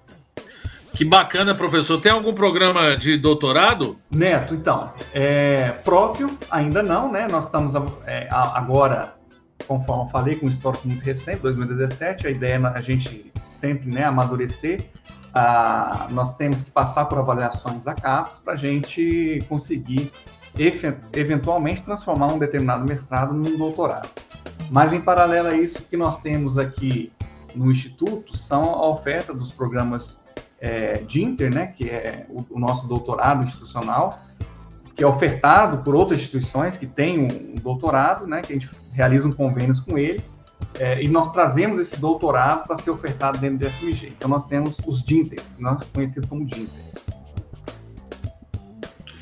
Que 0.93 1.05
bacana, 1.05 1.53
professor. 1.53 2.01
Tem 2.01 2.11
algum 2.11 2.33
programa 2.33 2.95
de 2.95 3.17
doutorado? 3.17 3.97
Neto, 4.09 4.55
então, 4.55 4.91
é, 5.13 5.71
próprio 5.83 6.29
ainda 6.49 6.81
não, 6.81 7.11
né? 7.11 7.27
Nós 7.29 7.45
estamos 7.45 7.73
é, 8.05 8.27
agora, 8.31 9.13
conforme 9.67 10.05
eu 10.05 10.09
falei, 10.09 10.35
com 10.35 10.47
um 10.47 10.49
histórico 10.49 10.87
muito 10.87 11.03
recente, 11.03 11.41
2017. 11.41 12.27
A 12.27 12.31
ideia 12.31 12.55
é 12.55 12.77
a 12.77 12.81
gente 12.81 13.31
sempre 13.59 13.89
né, 13.89 14.03
amadurecer. 14.03 14.85
Ah, 15.33 16.07
nós 16.09 16.35
temos 16.35 16.63
que 16.63 16.71
passar 16.71 17.05
por 17.05 17.19
avaliações 17.19 17.83
da 17.83 17.93
CAPES 17.93 18.39
para 18.39 18.53
a 18.53 18.55
gente 18.55 19.43
conseguir 19.47 20.11
eventualmente 21.13 21.83
transformar 21.83 22.27
um 22.27 22.39
determinado 22.39 22.83
mestrado 22.83 23.33
num 23.33 23.57
doutorado. 23.57 24.09
Mas, 24.69 24.93
em 24.93 25.01
paralelo 25.01 25.49
a 25.49 25.55
isso, 25.55 25.79
o 25.79 25.81
que 25.83 25.97
nós 25.97 26.21
temos 26.21 26.57
aqui 26.57 27.11
no 27.55 27.71
Instituto 27.71 28.37
são 28.37 28.63
a 28.63 28.87
oferta 28.87 29.33
dos 29.33 29.51
programas 29.51 30.19
é, 30.59 30.97
de 30.97 31.23
Inter, 31.23 31.53
né, 31.53 31.67
que 31.67 31.89
é 31.89 32.25
o, 32.29 32.45
o, 32.55 32.59
nosso 32.59 32.87
doutorado 32.87 33.43
institucional, 33.43 34.19
que 34.95 35.03
é 35.03 35.07
ofertado 35.07 35.83
por 35.83 35.95
outras 35.95 36.19
instituições 36.19 36.77
que 36.77 36.85
têm 36.85 37.19
um, 37.19 37.53
um 37.53 37.55
doutorado, 37.55 38.27
né, 38.27 38.41
que 38.41 38.51
a 38.51 38.55
gente 38.55 38.69
realiza 38.93 39.27
um 39.27 39.31
convênios 39.31 39.79
com 39.79 39.97
ele, 39.97 40.21
é, 40.77 41.01
e 41.01 41.07
nós 41.07 41.31
trazemos 41.31 41.79
esse 41.79 41.97
doutorado 41.97 42.67
para 42.67 42.77
ser 42.77 42.91
ofertado 42.91 43.37
dentro 43.39 43.59
do 43.59 43.69
FMG. 43.69 44.13
Então, 44.17 44.29
nós 44.29 44.45
temos 44.45 44.77
os 44.85 45.01
DINTERs, 45.03 45.57
né, 45.57 45.77
conhecidos 45.93 46.29
como 46.29 46.45
DINTER. 46.45 46.89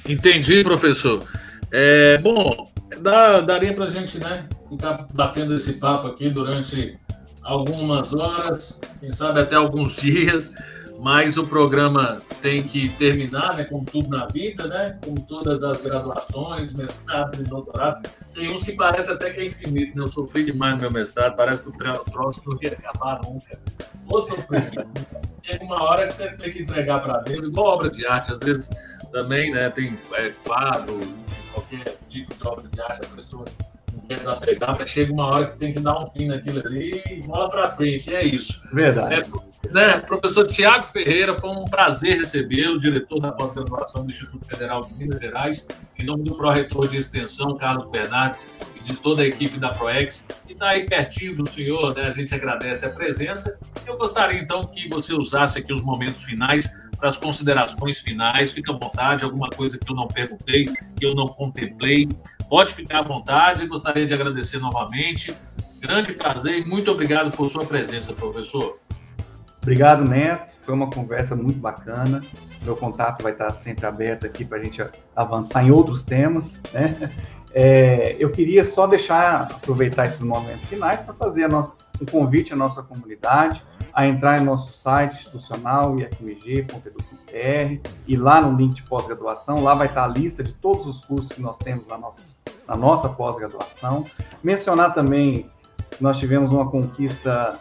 Entendi, 0.08 0.64
professor. 0.64 1.24
É, 1.72 2.18
bom, 2.20 2.68
dá, 3.02 3.42
daria 3.42 3.74
para 3.74 3.86
a 3.86 3.90
gente 3.90 4.18
né, 4.20 4.48
ficar 4.70 5.08
batendo 5.14 5.54
esse 5.54 5.74
papo 5.74 6.08
aqui 6.08 6.30
durante 6.30 6.98
algumas 7.44 8.14
horas, 8.14 8.80
quem 9.00 9.12
sabe 9.12 9.40
até 9.40 9.56
alguns 9.56 9.96
dias, 10.02 10.54
mas 11.00 11.38
o 11.38 11.44
programa 11.46 12.22
tem 12.42 12.64
que 12.64 12.90
terminar, 12.90 13.56
né, 13.56 13.64
como 13.66 13.86
tudo 13.86 14.10
na 14.10 14.26
vida, 14.26 14.68
né, 14.68 14.98
como 15.04 15.22
todas 15.22 15.64
as 15.64 15.82
graduações, 15.82 16.74
mestrados 16.74 17.40
e 17.40 17.44
doutorados. 17.44 18.02
Tem 18.34 18.52
uns 18.52 18.64
que 18.64 18.74
parece 18.74 19.12
até 19.12 19.30
que 19.30 19.42
é 19.42 19.46
infinito, 19.46 19.96
né? 19.96 20.04
Eu 20.04 20.08
sofri 20.08 20.44
demais 20.44 20.76
no 20.76 20.82
meu 20.82 20.92
mestrado, 20.92 21.36
parece 21.36 21.64
que 21.64 21.70
o 21.70 22.04
troço 22.06 22.42
não 22.46 22.58
ia 22.62 22.72
acabar 22.72 23.22
nunca. 23.24 23.60
Ou 24.08 24.22
sofri. 24.22 24.66
Chega 25.42 25.64
uma 25.64 25.84
hora 25.84 26.08
que 26.08 26.14
você 26.14 26.30
tem 26.34 26.52
que 26.52 26.64
entregar 26.64 27.02
para 27.02 27.20
Deus, 27.20 27.46
igual 27.46 27.68
obra 27.68 27.90
de 27.90 28.06
arte, 28.06 28.32
às 28.32 28.40
vezes 28.40 28.70
também, 29.12 29.52
né, 29.52 29.70
tem 29.70 29.98
é, 30.14 30.30
quadro, 30.44 31.00
qualquer 31.54 31.86
tipo 32.10 32.34
de 32.36 32.48
obra 32.48 32.68
de 32.68 32.82
arte, 32.82 33.06
a 33.06 33.16
pessoa 33.16 33.46
desapegar, 34.16 34.76
mas 34.78 34.90
chega 34.90 35.12
uma 35.12 35.28
hora 35.28 35.48
que 35.48 35.58
tem 35.58 35.74
que 35.74 35.80
dar 35.80 36.02
um 36.02 36.08
fim 36.08 36.28
naquilo 36.28 36.60
ali 36.66 37.04
e 37.10 37.22
bola 37.22 37.50
para 37.50 37.72
frente. 37.72 38.10
E 38.10 38.16
é 38.16 38.26
isso. 38.26 38.62
Verdade. 38.74 39.16
É, 39.16 39.70
né, 39.72 40.00
professor 40.00 40.48
Tiago 40.48 40.86
Ferreira, 40.86 41.34
foi 41.34 41.50
um 41.50 41.66
prazer 41.66 42.18
recebê-lo, 42.18 42.80
diretor 42.80 43.20
da 43.20 43.32
pós-graduação 43.32 44.04
do 44.04 44.10
Instituto 44.10 44.46
Federal 44.46 44.82
de 44.82 44.94
Minas 44.94 45.20
Gerais, 45.20 45.68
em 45.98 46.06
nome 46.06 46.24
do 46.24 46.36
pró-reitor 46.36 46.88
de 46.88 46.98
extensão, 46.98 47.56
Carlos 47.58 47.90
Bernardes, 47.90 48.50
e 48.78 48.84
de 48.84 48.96
toda 48.96 49.24
a 49.24 49.26
equipe 49.26 49.58
da 49.58 49.70
ProEx, 49.70 50.26
que 50.46 50.54
está 50.54 50.70
aí 50.70 50.86
pertinho 50.86 51.36
do 51.36 51.50
senhor, 51.50 51.94
né? 51.96 52.04
A 52.04 52.12
gente 52.12 52.34
agradece 52.34 52.86
a 52.86 52.90
presença. 52.90 53.58
Eu 53.86 53.98
gostaria, 53.98 54.40
então, 54.40 54.66
que 54.66 54.88
você 54.88 55.14
usasse 55.14 55.60
aqui 55.60 55.74
os 55.74 55.82
momentos 55.82 56.24
finais 56.24 56.87
para 56.98 57.08
as 57.08 57.18
considerações 57.18 58.00
finais. 58.00 58.52
Fica 58.52 58.74
à 58.74 58.78
vontade, 58.78 59.24
alguma 59.24 59.50
coisa 59.50 59.78
que 59.78 59.92
eu 59.92 59.96
não 59.96 60.08
perguntei, 60.08 60.66
que 60.66 61.06
eu 61.06 61.16
não 61.16 61.28
contemplei. 61.28 62.10
Pode 62.50 62.74
ficar 62.74 63.00
à 63.00 63.02
vontade. 63.04 63.66
Gostaria 63.68 64.06
de 64.06 64.14
agradecer 64.14 64.60
novamente. 64.60 65.34
Grande 65.80 66.14
prazer 66.14 66.60
e 66.60 66.66
muito 66.66 66.92
obrigado 66.92 67.32
por 67.32 67.50
sua 67.50 67.66
presença, 67.66 68.14
professor. 68.14 68.80
Obrigado, 69.62 70.04
Neto. 70.04 70.56
Foi 70.62 70.74
uma 70.74 70.90
conversa 70.90 71.36
muito 71.36 71.60
bacana. 71.60 72.22
Meu 72.62 72.76
contato 72.76 73.22
vai 73.22 73.34
estar 73.34 73.52
sempre 73.52 73.86
aberto 73.86 74.26
aqui 74.26 74.44
para 74.44 74.58
a 74.58 74.64
gente 74.64 74.84
avançar 75.16 75.64
em 75.64 75.72
outros 75.72 76.04
temas. 76.04 76.62
Né? 76.74 77.12
É, 77.54 78.16
eu 78.20 78.32
queria 78.32 78.66
só 78.66 78.88
deixar, 78.88 79.44
aproveitar 79.44 80.06
esses 80.06 80.22
momentos 80.22 80.64
finais 80.70 81.02
para 81.02 81.14
fazer 81.14 81.48
nossa, 81.50 81.72
um 82.02 82.06
convite 82.06 82.54
à 82.54 82.56
nossa 82.56 82.84
comunidade 82.84 83.64
a 83.94 84.08
entrar 84.08 84.40
em 84.40 84.44
nosso 84.44 84.74
site 84.74 85.16
institucional, 85.16 86.00
ifmg.edu.br, 86.00 87.90
e 88.08 88.16
lá 88.16 88.42
no 88.42 88.56
link 88.56 88.76
de 88.76 88.84
pós-graduação, 88.84 89.64
lá 89.64 89.74
vai 89.74 89.88
estar 89.88 90.04
a 90.04 90.08
lista 90.08 90.44
de 90.44 90.54
todos 90.54 90.86
os 90.86 91.02
cursos 91.04 91.32
que 91.32 91.42
nós 91.42 91.58
temos 91.58 91.88
na 91.88 91.98
nossa, 91.98 92.36
na 92.68 92.76
nossa 92.76 93.10
pós-graduação. 93.10 94.06
Mencionar 94.44 94.94
também 94.94 95.50
que 95.92 96.04
nós 96.04 96.20
tivemos 96.20 96.52
uma 96.52 96.70
conquista 96.70 97.58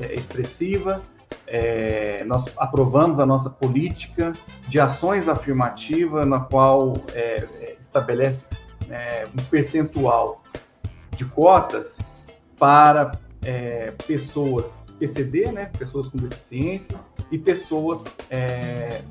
é, 0.00 0.14
expressiva, 0.14 1.02
é, 1.46 2.22
nós 2.24 2.46
aprovamos 2.56 3.18
a 3.18 3.26
nossa 3.26 3.50
política 3.50 4.32
de 4.68 4.78
ações 4.78 5.28
afirmativas, 5.28 6.24
na 6.24 6.38
qual 6.38 6.96
é, 7.12 7.44
é 7.60 7.76
estabelece 7.80 8.46
é, 8.88 9.24
um 9.36 9.42
percentual 9.44 10.42
de 11.16 11.24
cotas 11.24 11.98
para 12.56 13.12
é, 13.42 13.92
pessoas 14.06 14.78
PCD, 14.98 15.50
né, 15.50 15.66
pessoas 15.78 16.08
com 16.08 16.18
deficiência, 16.18 16.94
e 17.30 17.38
pessoas 17.38 18.04
é, 18.28 19.02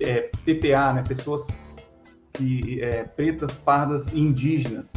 é, 0.00 0.30
PPA, 0.44 0.92
né, 0.94 1.02
pessoas 1.06 1.46
que, 2.32 2.80
é, 2.80 3.04
pretas, 3.04 3.52
pardas 3.58 4.12
e 4.12 4.20
indígenas. 4.20 4.92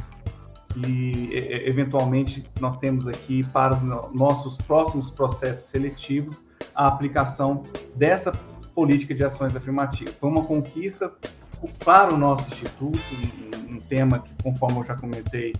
E 0.85 1.31
eventualmente 1.65 2.45
nós 2.61 2.77
temos 2.77 3.07
aqui 3.07 3.43
para 3.47 3.73
os 3.73 4.13
nossos 4.13 4.55
próximos 4.55 5.09
processos 5.09 5.67
seletivos 5.67 6.45
a 6.75 6.87
aplicação 6.87 7.63
dessa 7.95 8.31
política 8.75 9.15
de 9.15 9.23
ações 9.23 9.55
afirmativas. 9.55 10.13
Foi 10.13 10.29
uma 10.29 10.43
conquista 10.45 11.11
para 11.83 12.13
o 12.13 12.17
nosso 12.17 12.47
instituto, 12.49 12.99
um, 13.67 13.75
um 13.75 13.79
tema 13.81 14.19
que, 14.19 14.31
conforme 14.41 14.79
eu 14.79 14.83
já 14.85 14.95
comentei, 14.95 15.53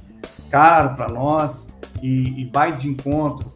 caro 0.49 0.95
para 0.95 1.07
nós 1.07 1.69
e, 2.01 2.41
e 2.41 2.49
vai 2.51 2.77
de 2.77 2.87
encontro 2.87 3.51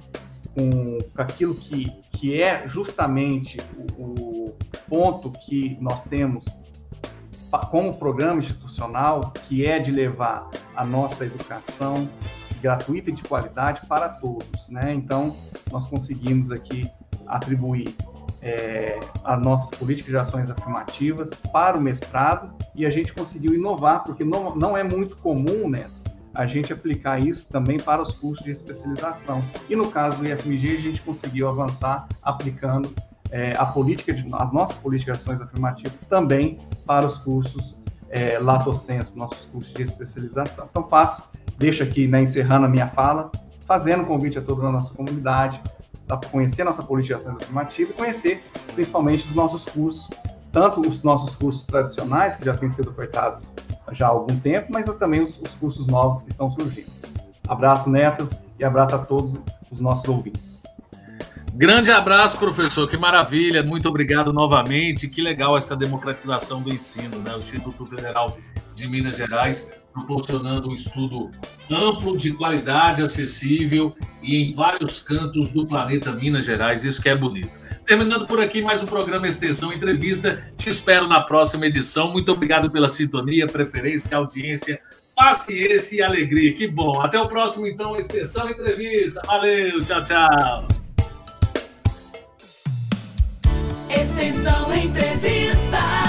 com, 0.56 1.00
aquilo 1.16 1.56
que, 1.56 1.90
que 2.12 2.42
é 2.42 2.68
justamente 2.68 3.58
o, 3.98 4.46
o 4.50 4.58
ponto 4.88 5.32
que 5.32 5.78
nós 5.82 6.04
temos 6.04 6.46
como 7.70 7.96
programa 7.96 8.40
institucional, 8.40 9.32
que 9.48 9.66
é 9.66 9.78
de 9.78 9.92
levar 9.92 10.50
a 10.76 10.84
nossa 10.84 11.26
educação 11.26 12.08
gratuita 12.62 13.10
e 13.10 13.14
de 13.14 13.22
qualidade 13.24 13.82
para 13.88 14.10
todos, 14.10 14.68
né? 14.70 14.94
Então, 14.94 15.36
nós 15.72 15.86
conseguimos 15.86 16.50
aqui 16.50 16.90
atribuir 17.28 17.96
é, 18.42 19.00
as 19.24 19.42
nossas 19.42 19.70
políticas 19.78 20.12
de 20.12 20.18
ações 20.18 20.50
afirmativas 20.50 21.30
para 21.52 21.78
o 21.78 21.82
mestrado 21.82 22.54
e 22.76 22.86
a 22.86 22.90
gente 22.90 23.14
conseguiu 23.14 23.54
inovar, 23.54 24.04
porque 24.04 24.24
não, 24.24 24.56
não 24.56 24.76
é 24.76 24.84
muito 24.84 25.16
comum, 25.18 25.70
né, 25.70 25.86
a 26.34 26.46
gente 26.46 26.74
aplicar 26.74 27.20
isso 27.20 27.48
também 27.50 27.80
para 27.80 28.02
os 28.02 28.14
cursos 28.14 28.44
de 28.44 28.52
especialização. 28.52 29.42
E 29.70 29.76
no 29.76 29.90
caso 29.90 30.18
do 30.18 30.28
IFMG, 30.28 30.78
a 30.78 30.82
gente 30.82 31.02
conseguiu 31.02 31.48
avançar 31.48 32.08
aplicando 32.22 32.94
é, 33.32 33.54
a 33.58 33.66
política 33.66 34.14
de, 34.14 34.26
as 34.34 34.52
nossas 34.52 34.78
políticas 34.78 35.18
de 35.18 35.24
ações 35.24 35.42
afirmativas 35.42 35.96
também 36.10 36.58
para 36.86 37.06
os 37.06 37.18
cursos 37.18 37.78
é, 38.10 38.38
Lato 38.38 38.76
Senso, 38.76 39.18
nossos 39.18 39.46
cursos 39.46 39.74
de 39.74 39.82
especialização. 39.82 40.68
Então, 40.70 40.88
faço, 40.88 41.24
deixo 41.58 41.82
aqui, 41.82 42.08
né, 42.08 42.22
encerrando 42.22 42.68
a 42.68 42.70
minha 42.70 42.88
fala, 42.88 43.32
fazendo 43.66 44.04
um 44.04 44.06
convite 44.06 44.38
a 44.38 44.42
toda 44.42 44.68
a 44.68 44.72
nossa 44.72 44.94
comunidade 44.94 45.60
para 46.06 46.18
conhecer 46.30 46.64
nossa 46.64 46.84
política 46.84 47.16
de 47.16 47.22
ações 47.22 47.42
afirmativas 47.42 47.96
e 47.96 47.98
conhecer 47.98 48.44
principalmente 48.76 49.28
os 49.28 49.36
nossos 49.36 49.66
cursos, 49.66 50.12
tanto 50.54 50.82
os 50.88 51.02
nossos 51.02 51.36
cursos 51.36 51.66
tradicionais, 51.66 52.38
que 52.38 52.46
já 52.46 52.56
têm 52.56 52.70
sido 52.70 52.92
ofertados 52.92 53.52
já 53.92 54.06
há 54.06 54.10
algum 54.10 54.40
tempo, 54.40 54.68
mas 54.72 54.86
também 54.96 55.22
os, 55.22 55.42
os 55.42 55.52
cursos 55.56 55.88
novos 55.88 56.22
que 56.22 56.30
estão 56.30 56.50
surgindo. 56.50 56.90
Abraço, 57.48 57.90
Neto, 57.90 58.30
e 58.58 58.64
abraço 58.64 58.96
a 58.96 59.00
todos 59.00 59.38
os 59.72 59.82
nossos 59.82 60.08
ouvintes. 60.08 60.62
Grande 61.56 61.92
abraço, 61.92 62.38
professor. 62.38 62.90
Que 62.90 62.98
maravilha. 62.98 63.62
Muito 63.62 63.88
obrigado 63.90 64.32
novamente. 64.32 65.08
Que 65.08 65.22
legal 65.22 65.58
essa 65.58 65.76
democratização 65.76 66.62
do 66.62 66.72
ensino, 66.72 67.20
né? 67.20 67.36
O 67.36 67.40
Instituto 67.40 67.86
Federal 67.86 68.38
de 68.74 68.88
Minas 68.88 69.18
Gerais 69.18 69.72
proporcionando 69.94 70.70
um 70.70 70.74
estudo 70.74 71.30
amplo, 71.70 72.18
de 72.18 72.34
qualidade, 72.34 73.04
acessível 73.04 73.96
e 74.24 74.38
em 74.38 74.54
vários 74.54 75.04
cantos 75.04 75.52
do 75.52 75.68
planeta 75.68 76.12
Minas 76.12 76.46
Gerais. 76.46 76.84
Isso 76.84 77.00
que 77.00 77.10
é 77.10 77.16
bonito. 77.16 77.63
Terminando 77.86 78.26
por 78.26 78.40
aqui 78.40 78.62
mais 78.62 78.82
um 78.82 78.86
programa 78.86 79.28
Extensão 79.28 79.72
Entrevista. 79.74 80.42
Te 80.58 80.70
espero 80.70 81.08
na 81.08 81.20
próxima 81.20 81.66
edição. 81.66 82.12
Muito 82.12 82.32
obrigado 82.32 82.72
pela 82.72 82.88
sintonia, 82.88 83.46
preferência, 83.46 84.16
audiência, 84.16 84.80
paciência 85.16 85.98
e 85.98 86.02
alegria. 86.02 86.54
Que 86.54 86.66
bom. 86.66 87.02
Até 87.02 87.20
o 87.20 87.28
próximo, 87.28 87.68
então, 87.68 87.98
Extensão 87.98 88.50
Entrevista. 88.50 89.22
Valeu, 89.26 89.84
tchau, 89.84 90.04
tchau. 90.04 90.68
Extensão 93.90 94.74
Entrevista. 94.74 96.03